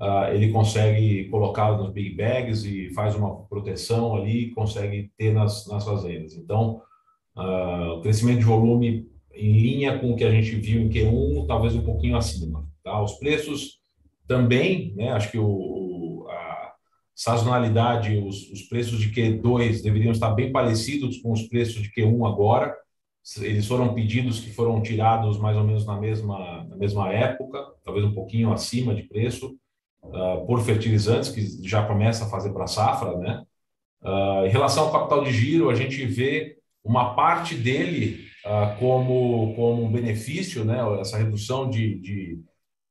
[0.00, 5.68] uh, ele consegue colocá-lo nos big bags e faz uma proteção ali, consegue ter nas,
[5.68, 6.34] nas fazendas.
[6.34, 6.82] Então,
[7.36, 11.46] uh, o crescimento de volume em linha com o que a gente viu em Q1,
[11.46, 12.66] talvez um pouquinho acima.
[12.84, 13.02] Tá?
[13.02, 13.80] Os preços
[14.28, 16.74] também, né, acho que o, a
[17.14, 22.28] sazonalidade, os, os preços de Q2 deveriam estar bem parecidos com os preços de Q1
[22.30, 22.76] agora,
[23.38, 28.04] eles foram pedidos que foram tirados mais ou menos na mesma, na mesma época, talvez
[28.04, 29.56] um pouquinho acima de preço,
[30.02, 33.42] uh, por fertilizantes, que já começa a fazer para a safra, né?
[34.02, 39.54] Uh, em relação ao capital de giro, a gente vê uma parte dele uh, como,
[39.54, 40.80] como um benefício, né?
[41.00, 42.44] Essa redução de, de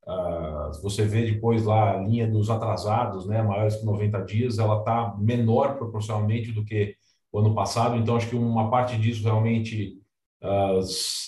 [0.08, 3.42] uh, você vê depois lá a linha dos atrasados, né?
[3.42, 6.96] Maiores que 90 dias, ela está menor proporcionalmente do que
[7.32, 7.96] o ano passado.
[7.96, 9.98] Então, acho que uma parte disso realmente
[10.44, 10.80] uh,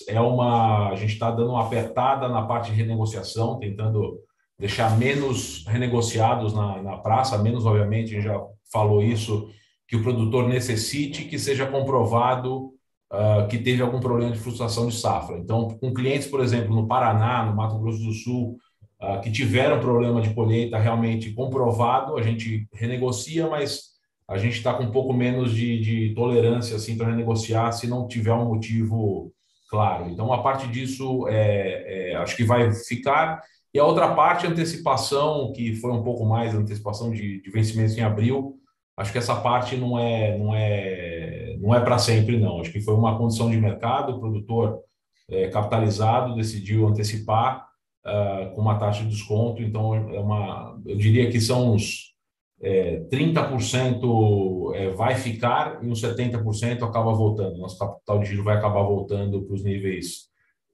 [0.08, 0.90] é uma.
[0.90, 4.20] A gente está dando uma apertada na parte de renegociação, tentando
[4.58, 8.40] deixar menos renegociados na, na praça, menos, obviamente, a gente já
[8.72, 9.50] falou isso,
[9.86, 12.72] que o produtor necessite que seja comprovado
[13.12, 15.38] uh, que teve algum problema de frustração de safra.
[15.38, 18.56] Então, com clientes, por exemplo, no Paraná, no Mato Grosso do Sul,
[19.00, 23.96] uh, que tiveram problema de colheita realmente comprovado, a gente renegocia, mas
[24.28, 28.08] a gente está com um pouco menos de, de tolerância assim para renegociar se não
[28.08, 29.32] tiver um motivo
[29.70, 30.08] claro.
[30.08, 33.40] Então, a parte disso, é, é, acho que vai ficar
[33.76, 38.00] e a outra parte, antecipação, que foi um pouco mais antecipação de, de vencimentos em
[38.00, 38.58] abril,
[38.96, 42.60] acho que essa parte não é não é não é para sempre não.
[42.60, 44.80] Acho que foi uma condição de mercado, o produtor
[45.28, 47.66] é, capitalizado decidiu antecipar
[48.04, 52.14] uh, com uma taxa de desconto, então é uma eu diria que são uns
[52.60, 57.58] é, 30% é, vai ficar e uns 70% acaba voltando.
[57.58, 60.28] Nosso capital de giro vai acabar voltando para os níveis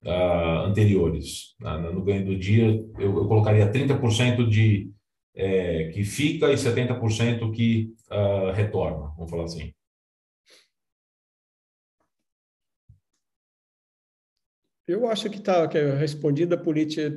[0.04, 1.54] uh, anteriores.
[1.60, 4.90] Uh, no ganho do dia, eu, eu colocaria 30% de
[5.34, 9.72] é, que fica e 70% que uh, retorna, vamos falar assim.
[14.86, 16.60] Eu acho que está é respondida.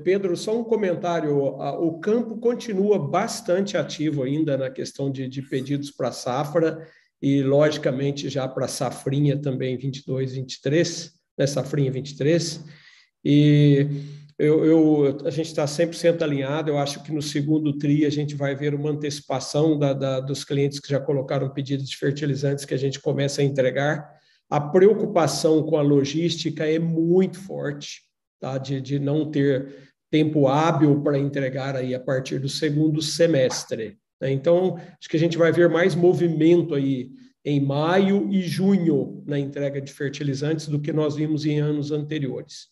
[0.04, 1.36] Pedro, só um comentário.
[1.36, 6.88] O campo continua bastante ativo ainda na questão de, de pedidos para safra
[7.22, 12.64] e, logicamente, já para safrinha também 22, 23 nessa Safrinha 23.
[13.24, 13.88] E
[14.38, 16.70] eu, eu, a gente está 100% alinhado.
[16.70, 20.44] Eu acho que no segundo TRI a gente vai ver uma antecipação da, da, dos
[20.44, 24.15] clientes que já colocaram pedidos de fertilizantes que a gente começa a entregar.
[24.50, 28.02] A preocupação com a logística é muito forte,
[28.40, 28.58] tá?
[28.58, 33.98] de, de não ter tempo hábil para entregar aí a partir do segundo semestre.
[34.22, 34.32] Né?
[34.32, 37.10] Então, acho que a gente vai ver mais movimento aí
[37.44, 42.68] em maio e junho na entrega de fertilizantes do que nós vimos em anos anteriores.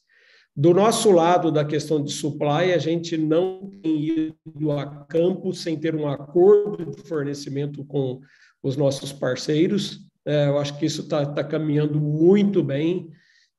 [0.56, 5.78] Do nosso lado da questão de supply, a gente não tem ido a campo sem
[5.78, 8.20] ter um acordo de fornecimento com
[8.62, 10.00] os nossos parceiros.
[10.26, 13.10] É, eu acho que isso está tá caminhando muito bem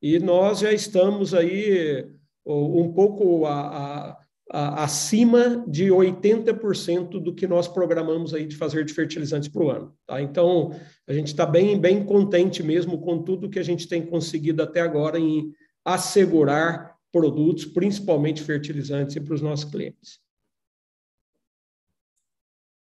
[0.01, 2.05] e nós já estamos aí
[2.45, 4.17] um pouco a,
[4.51, 9.71] a acima de 80% do que nós programamos aí de fazer de fertilizantes para o
[9.71, 9.97] ano.
[10.05, 10.21] Tá?
[10.21, 14.61] Então, a gente está bem, bem contente mesmo com tudo que a gente tem conseguido
[14.61, 15.51] até agora em
[15.83, 20.19] assegurar produtos, principalmente fertilizantes, para os nossos clientes.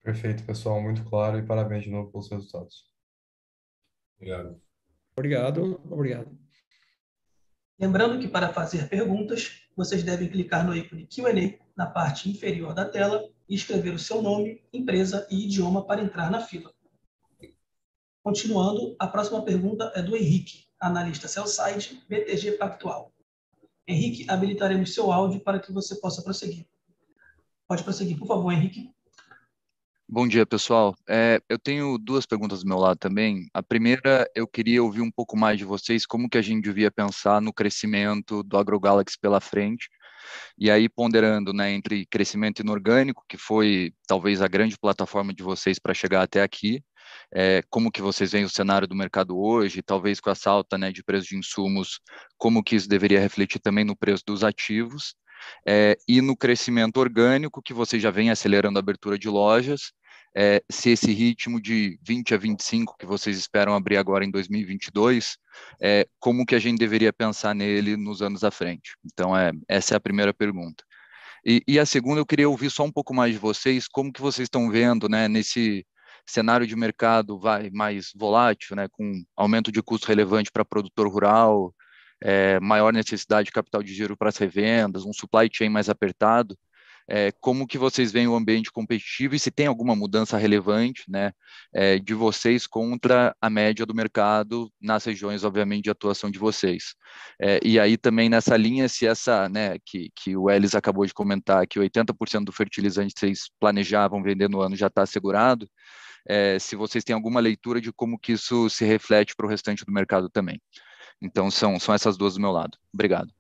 [0.03, 2.94] Perfeito, pessoal, muito claro e parabéns de novo pelos resultados.
[4.25, 4.61] Obrigado.
[5.17, 6.39] Obrigado, obrigado.
[7.79, 12.89] Lembrando que para fazer perguntas, vocês devem clicar no ícone Q&A na parte inferior da
[12.89, 16.73] tela e escrever o seu nome, empresa e idioma para entrar na fila.
[18.23, 23.13] Continuando, a próxima pergunta é do Henrique, analista Cellside, BTG Pactual.
[23.87, 26.67] Henrique, habilitaremos seu áudio para que você possa prosseguir.
[27.69, 28.91] Pode prosseguir, por favor, Henrique.
[30.15, 30.95] Bom dia, pessoal.
[31.09, 33.49] É, eu tenho duas perguntas do meu lado também.
[33.53, 36.89] A primeira, eu queria ouvir um pouco mais de vocês, como que a gente devia
[36.89, 39.89] pensar no crescimento do AgroGalaxy pela frente,
[40.57, 45.81] e aí ponderando né, entre crescimento inorgânico, que foi talvez a grande plataforma de vocês
[45.81, 46.81] para chegar até aqui,
[47.35, 50.93] é, como que vocês veem o cenário do mercado hoje, talvez com essa alta né,
[50.93, 51.99] de preço de insumos,
[52.39, 55.17] como que isso deveria refletir também no preço dos ativos,
[55.67, 59.93] é, e no crescimento orgânico, que você já vem acelerando a abertura de lojas,
[60.37, 65.39] é, se esse ritmo de 20 a 25 que vocês esperam abrir agora em 2022,
[65.81, 68.97] é, como que a gente deveria pensar nele nos anos à frente?
[69.05, 70.83] Então, é, essa é a primeira pergunta.
[71.47, 74.21] E, e, a segunda, eu queria ouvir só um pouco mais de vocês, como que
[74.21, 75.87] vocês estão vendo, né, nesse
[76.27, 81.75] cenário de mercado vai mais volátil, né, com aumento de custo relevante para produtor rural,
[82.23, 86.57] é, maior necessidade de capital de giro para as revendas, um supply chain mais apertado,
[87.09, 91.33] é, como que vocês veem o ambiente competitivo e se tem alguma mudança relevante, né,
[91.73, 96.95] é, de vocês contra a média do mercado nas regiões, obviamente, de atuação de vocês.
[97.41, 101.15] É, e aí também nessa linha, se essa, né, que, que o Elis acabou de
[101.15, 105.69] comentar, que 80% do fertilizante vocês planejavam vender no ano já está assegurado,
[106.27, 109.85] é, se vocês têm alguma leitura de como que isso se reflete para o restante
[109.85, 110.61] do mercado também.
[111.21, 112.77] Então, são, são essas duas do meu lado.
[112.93, 113.33] Obrigado.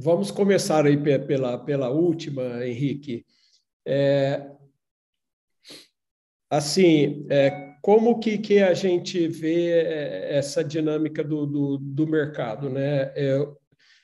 [0.00, 3.26] Vamos começar aí pela, pela última, Henrique.
[3.84, 4.48] É,
[6.48, 12.70] assim, é, como que, que a gente vê é, essa dinâmica do, do, do mercado,
[12.70, 13.12] né?
[13.16, 13.44] É,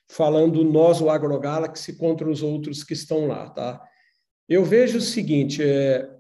[0.09, 3.81] falando nós, o AgroGalaxy, contra os outros que estão lá, tá?
[4.49, 6.11] Eu vejo o seguinte, é,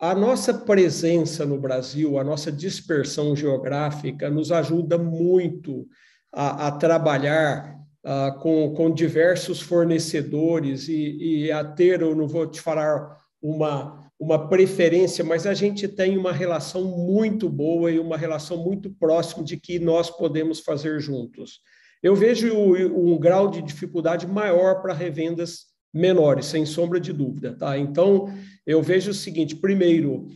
[0.00, 5.86] a nossa presença no Brasil, a nossa dispersão geográfica nos ajuda muito
[6.32, 12.46] a, a trabalhar uh, com, com diversos fornecedores e, e a ter, eu não vou
[12.46, 18.16] te falar uma, uma preferência, mas a gente tem uma relação muito boa e uma
[18.16, 21.60] relação muito próxima de que nós podemos fazer juntos.
[22.02, 27.56] Eu vejo um grau de dificuldade maior para revendas menores, sem sombra de dúvida.
[27.56, 27.78] Tá?
[27.78, 28.28] Então,
[28.66, 30.26] eu vejo o seguinte: primeiro,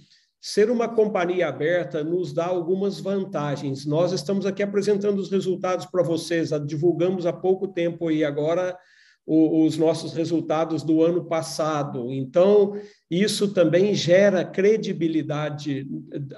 [0.41, 3.85] Ser uma companhia aberta nos dá algumas vantagens.
[3.85, 8.77] Nós estamos aqui apresentando os resultados para vocês, divulgamos há pouco tempo e agora
[9.31, 12.11] os nossos resultados do ano passado.
[12.11, 12.81] Então,
[13.11, 15.87] isso também gera credibilidade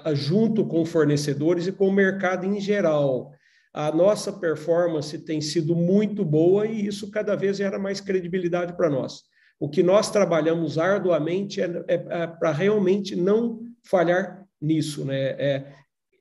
[0.05, 3.31] eh, junto com fornecedores e com o mercado em geral.
[3.73, 8.91] A nossa performance tem sido muito boa e isso cada vez gera mais credibilidade para
[8.91, 9.23] nós.
[9.61, 15.31] O que nós trabalhamos arduamente é, é, é para realmente não falhar nisso, né?
[15.39, 15.73] É,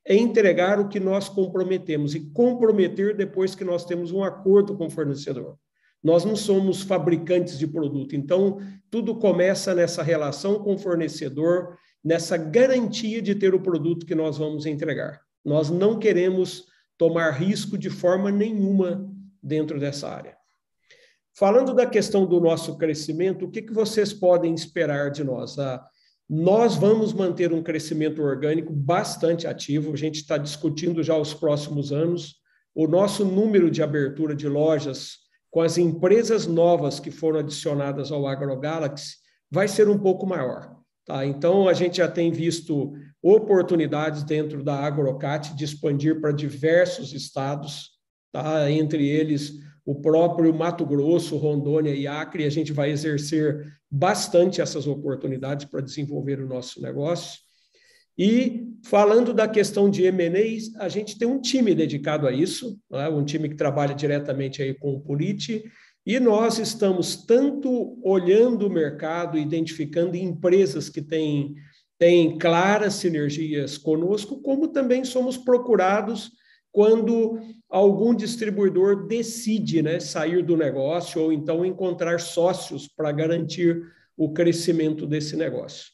[0.04, 4.86] é entregar o que nós comprometemos e comprometer depois que nós temos um acordo com
[4.86, 5.56] o fornecedor.
[6.02, 8.58] Nós não somos fabricantes de produto, então
[8.90, 14.38] tudo começa nessa relação com o fornecedor, nessa garantia de ter o produto que nós
[14.38, 15.20] vamos entregar.
[15.44, 16.64] Nós não queremos
[16.96, 19.06] tomar risco de forma nenhuma
[19.42, 20.36] dentro dessa área.
[21.34, 25.58] Falando da questão do nosso crescimento, o que, que vocês podem esperar de nós?
[25.58, 25.86] Ah,
[26.32, 31.90] nós vamos manter um crescimento orgânico bastante ativo, a gente está discutindo já os próximos
[31.90, 32.36] anos.
[32.72, 35.16] O nosso número de abertura de lojas
[35.50, 39.16] com as empresas novas que foram adicionadas ao AgroGalaxy
[39.50, 40.76] vai ser um pouco maior.
[41.04, 41.26] Tá?
[41.26, 47.90] Então, a gente já tem visto oportunidades dentro da Agrocat de expandir para diversos estados,
[48.30, 48.70] tá?
[48.70, 49.54] entre eles
[49.84, 55.80] o próprio Mato Grosso, Rondônia e Acre, a gente vai exercer bastante essas oportunidades para
[55.80, 57.40] desenvolver o nosso negócio.
[58.16, 63.08] E falando da questão de M&As, a gente tem um time dedicado a isso, né?
[63.08, 65.64] um time que trabalha diretamente aí com o Politi,
[66.04, 71.54] e nós estamos tanto olhando o mercado, identificando empresas que têm,
[71.98, 76.32] têm claras sinergias conosco, como também somos procurados
[76.72, 83.82] quando algum distribuidor decide né, sair do negócio ou então encontrar sócios para garantir
[84.16, 85.86] o crescimento desse negócio.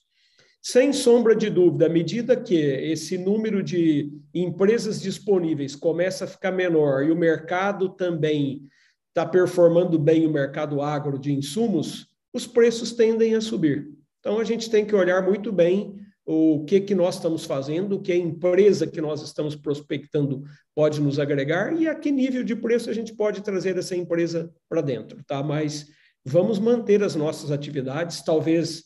[0.61, 6.51] Sem sombra de dúvida, à medida que esse número de empresas disponíveis começa a ficar
[6.51, 8.63] menor e o mercado também
[9.09, 13.89] está performando bem o mercado agro de insumos, os preços tendem a subir.
[14.19, 15.95] Então a gente tem que olhar muito bem
[16.27, 20.43] o que que nós estamos fazendo, o que a empresa que nós estamos prospectando
[20.75, 24.53] pode nos agregar e a que nível de preço a gente pode trazer essa empresa
[24.69, 25.41] para dentro, tá?
[25.41, 25.87] Mas
[26.25, 28.85] vamos manter as nossas atividades, talvez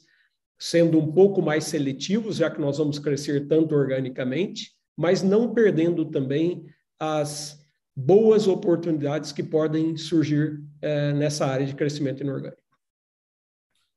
[0.58, 6.04] sendo um pouco mais seletivos, já que nós vamos crescer tanto organicamente, mas não perdendo
[6.04, 6.66] também
[6.98, 7.58] as
[7.96, 12.60] boas oportunidades que podem surgir é, nessa área de crescimento inorgânico.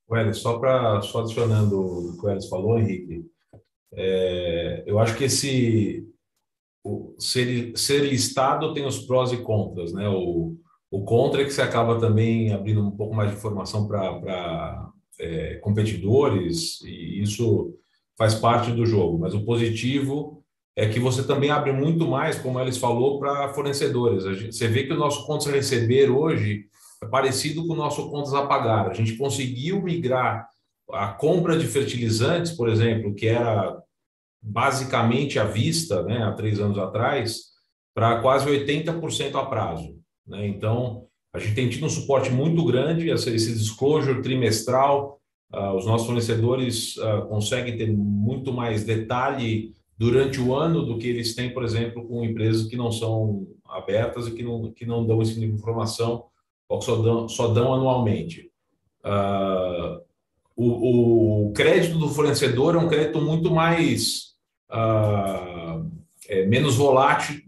[0.10, 3.33] Welles, só para só adicionando o que o Welles falou, Henrique,
[3.96, 6.08] é, eu acho que esse
[6.84, 10.08] o, ser, ser listado tem os prós e contras, né?
[10.10, 10.58] O,
[10.92, 15.56] o contra é que você acaba também abrindo um pouco mais de informação para é,
[15.56, 17.74] competidores e isso
[18.18, 19.18] faz parte do jogo.
[19.18, 20.44] Mas o positivo
[20.76, 24.24] é que você também abre muito mais, como eles falou, para fornecedores.
[24.38, 26.66] Gente, você vê que o nosso contas receber hoje
[27.02, 28.90] é parecido com o nosso contas a pagar.
[28.90, 30.48] A gente conseguiu migrar
[30.92, 33.83] a compra de fertilizantes, por exemplo, que era
[34.44, 37.54] basicamente à vista, né, há três anos atrás,
[37.96, 39.96] para quase 80% a prazo.
[40.28, 40.48] Né?
[40.48, 45.20] Então, a gente tem tido um suporte muito grande, esse disclosure trimestral,
[45.54, 51.08] uh, os nossos fornecedores uh, conseguem ter muito mais detalhe durante o ano do que
[51.08, 55.06] eles têm, por exemplo, com empresas que não são abertas e que não, que não
[55.06, 56.26] dão esse tipo de informação
[56.68, 58.52] ou que só dão, só dão anualmente.
[59.04, 60.02] Uh,
[60.56, 64.33] o, o, crédito do fornecedor é um crédito muito mais
[64.74, 65.90] uh,
[66.28, 67.42] é, menos volátil,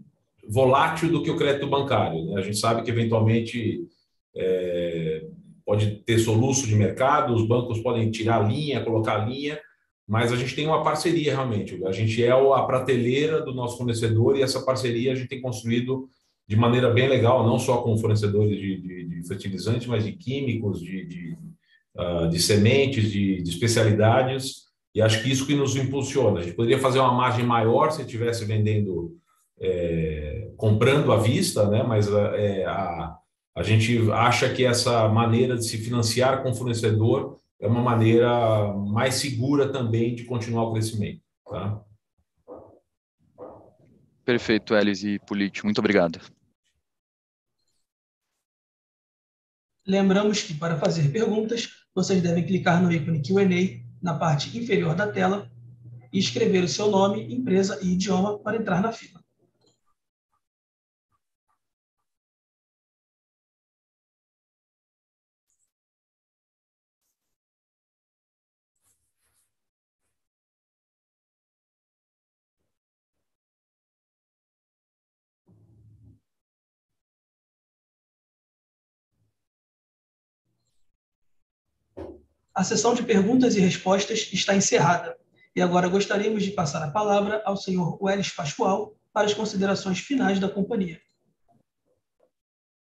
[0.48, 2.24] volátil do que o crédito bancário.
[2.26, 2.40] Né?
[2.40, 3.86] A gente sabe que eventualmente
[4.34, 5.24] é,
[5.64, 9.58] pode ter soluço de mercado, os bancos podem tirar a linha, colocar a linha,
[10.06, 11.84] mas a gente tem uma parceria realmente.
[11.84, 16.08] A gente é a prateleira do nosso fornecedor e essa parceria a gente tem construído
[16.48, 20.80] de maneira bem legal, não só com fornecedores de, de, de fertilizantes, mas de químicos,
[20.80, 21.38] de, de,
[21.96, 24.65] uh, de sementes, de, de, especialidades.
[24.96, 26.40] E acho que isso que nos impulsiona.
[26.40, 29.14] A gente poderia fazer uma margem maior se estivesse vendendo,
[29.60, 31.82] é, comprando à vista, né?
[31.82, 33.14] mas é, a,
[33.54, 38.72] a gente acha que essa maneira de se financiar com o fornecedor é uma maneira
[38.72, 41.20] mais segura também de continuar o crescimento.
[41.44, 41.78] Tá?
[44.24, 45.62] Perfeito, Elis e Polite.
[45.62, 46.18] Muito obrigado.
[49.86, 55.08] Lembramos que para fazer perguntas, vocês devem clicar no ícone Q&A na parte inferior da
[55.08, 55.50] tela
[56.12, 59.20] e escrever o seu nome, empresa e idioma para entrar na fila.
[82.56, 85.14] A sessão de perguntas e respostas está encerrada.
[85.54, 90.40] E agora gostaríamos de passar a palavra ao senhor Welles Pascoal para as considerações finais
[90.40, 90.98] da companhia.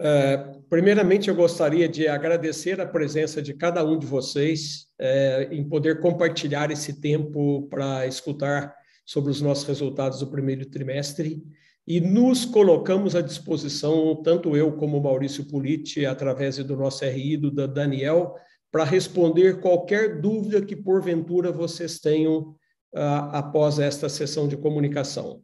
[0.00, 0.38] É,
[0.70, 6.00] primeiramente, eu gostaria de agradecer a presença de cada um de vocês é, em poder
[6.00, 11.42] compartilhar esse tempo para escutar sobre os nossos resultados do primeiro trimestre
[11.86, 17.36] e nos colocamos à disposição, tanto eu como o Maurício Politi, através do nosso RI,
[17.36, 18.34] do Daniel,
[18.70, 22.50] para responder qualquer dúvida que porventura vocês tenham
[22.94, 25.42] uh, após esta sessão de comunicação.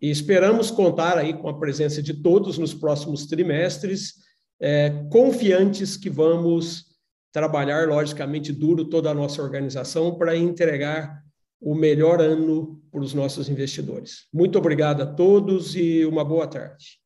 [0.00, 4.14] E esperamos contar aí com a presença de todos nos próximos trimestres,
[4.60, 6.92] é, confiantes que vamos
[7.32, 11.22] trabalhar, logicamente, duro toda a nossa organização para entregar
[11.60, 14.26] o melhor ano para os nossos investidores.
[14.32, 17.00] Muito obrigado a todos e uma boa tarde.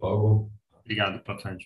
[0.00, 0.50] Logo.
[0.80, 1.64] Obrigado, boa tarde.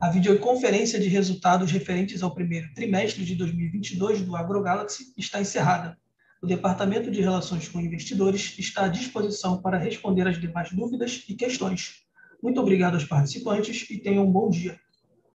[0.00, 5.98] A videoconferência de resultados referentes ao primeiro trimestre de 2022 do AgroGalaxy está encerrada.
[6.40, 11.34] O Departamento de Relações com Investidores está à disposição para responder as demais dúvidas e
[11.34, 11.96] questões.
[12.42, 14.80] Muito obrigado aos participantes e tenham um bom dia.